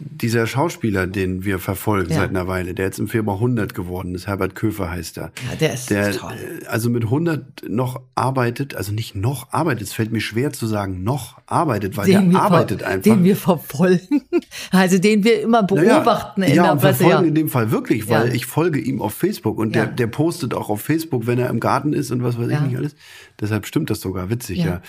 [0.00, 2.16] Dieser Schauspieler, den wir verfolgen Ja.
[2.20, 5.32] seit einer Weile, der jetzt im Februar 100 geworden ist, Herbert Köfer heißt er.
[5.50, 6.32] Ja, der ist der toll.
[6.62, 10.66] äh, also mit 100 noch arbeitet, also nicht noch arbeitet, es fällt mir schwer zu
[10.66, 13.02] sagen, noch arbeitet, weil den der arbeitet einfach.
[13.14, 14.22] Den wir verfolgen.
[14.72, 16.98] Also den wir immer beobachten in ja, der und Presse.
[17.04, 17.28] verfolgen Ja.
[17.28, 18.34] in dem Fall wirklich, weil Ja.
[18.34, 21.60] ich folge ihm auf Facebook und der, der postet auch auf Facebook, wenn er im
[21.60, 22.94] Garten ist und was weiß ich nicht alles.
[23.40, 24.64] Deshalb stimmt das sogar, witzig, Ja.
[24.66, 24.82] ja.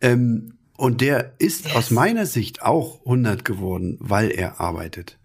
[0.00, 5.18] Ähm, und der ist Der aus meiner Sicht auch 100 geworden, weil er arbeitet.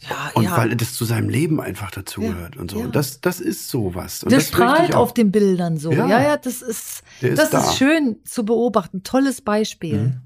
[0.00, 0.56] Ja, Und ja.
[0.56, 2.78] weil das zu seinem Leben einfach dazugehört Ja, und so.
[2.78, 4.22] Und das, das ist sowas.
[4.22, 5.90] Und das, das strahlt auf den Bildern so.
[5.92, 6.36] Ja, Ja.
[6.36, 7.60] das ist, Der ist das da.
[7.60, 9.02] ist schön zu beobachten.
[9.02, 9.98] Tolles Beispiel.
[9.98, 10.20] Mhm.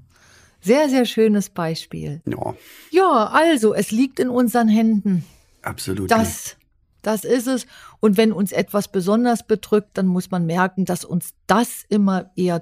[0.59, 2.21] Sehr, sehr schönes Beispiel.
[2.25, 2.55] Ja,
[2.91, 5.23] Ja, also, es liegt in unseren Händen.
[5.63, 6.11] absolut.
[6.11, 6.57] Das,
[7.01, 7.65] das ist es.
[7.99, 12.61] Und wenn uns etwas besonders bedrückt, dann muss man merken, dass uns das immer eher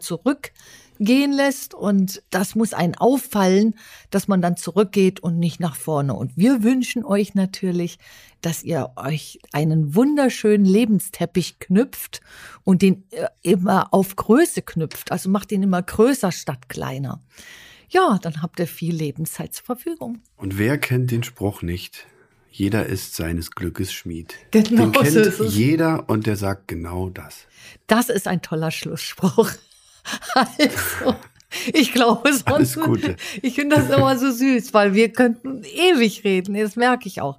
[1.00, 1.74] zurückgehen lässt.
[1.74, 3.76] Und das muss einen auffallen,
[4.10, 6.14] dass man dann zurückgeht und nicht nach vorne.
[6.14, 7.98] Und wir wünschen euch natürlich,
[8.42, 12.22] dass ihr euch einen wunderschönen Lebensteppich knüpft
[12.64, 15.12] und den äh, immer auf Größe knüpft.
[15.12, 17.22] Also macht ihn immer größer statt kleiner.
[17.90, 20.20] Ja, dann habt ihr viel Lebenszeit zur Verfügung.
[20.38, 22.06] Und wer kennt den Spruch nicht?
[22.52, 24.36] Jeder ist seines Glückes Schmied.
[24.52, 25.56] Genau den kennt so ist es.
[25.56, 27.46] jeder und der sagt genau das.
[27.88, 29.52] Das ist ein toller Schlussspruch.
[30.36, 31.16] Also,
[31.74, 32.78] ich glaube sonst.
[33.42, 36.54] Ich finde das immer so süß, weil wir könnten ewig reden.
[36.56, 37.38] Das merke ich auch.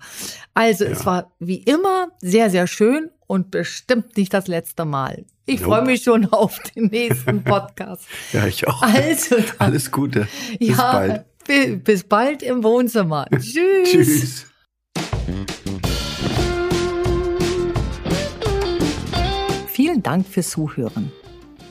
[0.55, 1.07] Also, es Ja.
[1.07, 5.25] war wie immer sehr, sehr schön und bestimmt nicht das letzte Mal.
[5.47, 5.75] Ich Nope.
[5.77, 8.05] freue mich schon auf den nächsten Podcast.
[8.33, 8.83] Ja, ich auch.
[8.83, 10.29] Also, dann, Alles Gute.
[10.59, 11.25] Bis ja, bald.
[11.47, 13.27] bi- bis bald im Wohnzimmer.
[13.41, 13.91] Tschüss.
[13.91, 14.47] Tschüss.
[19.69, 21.11] Vielen Dank fürs Zuhören.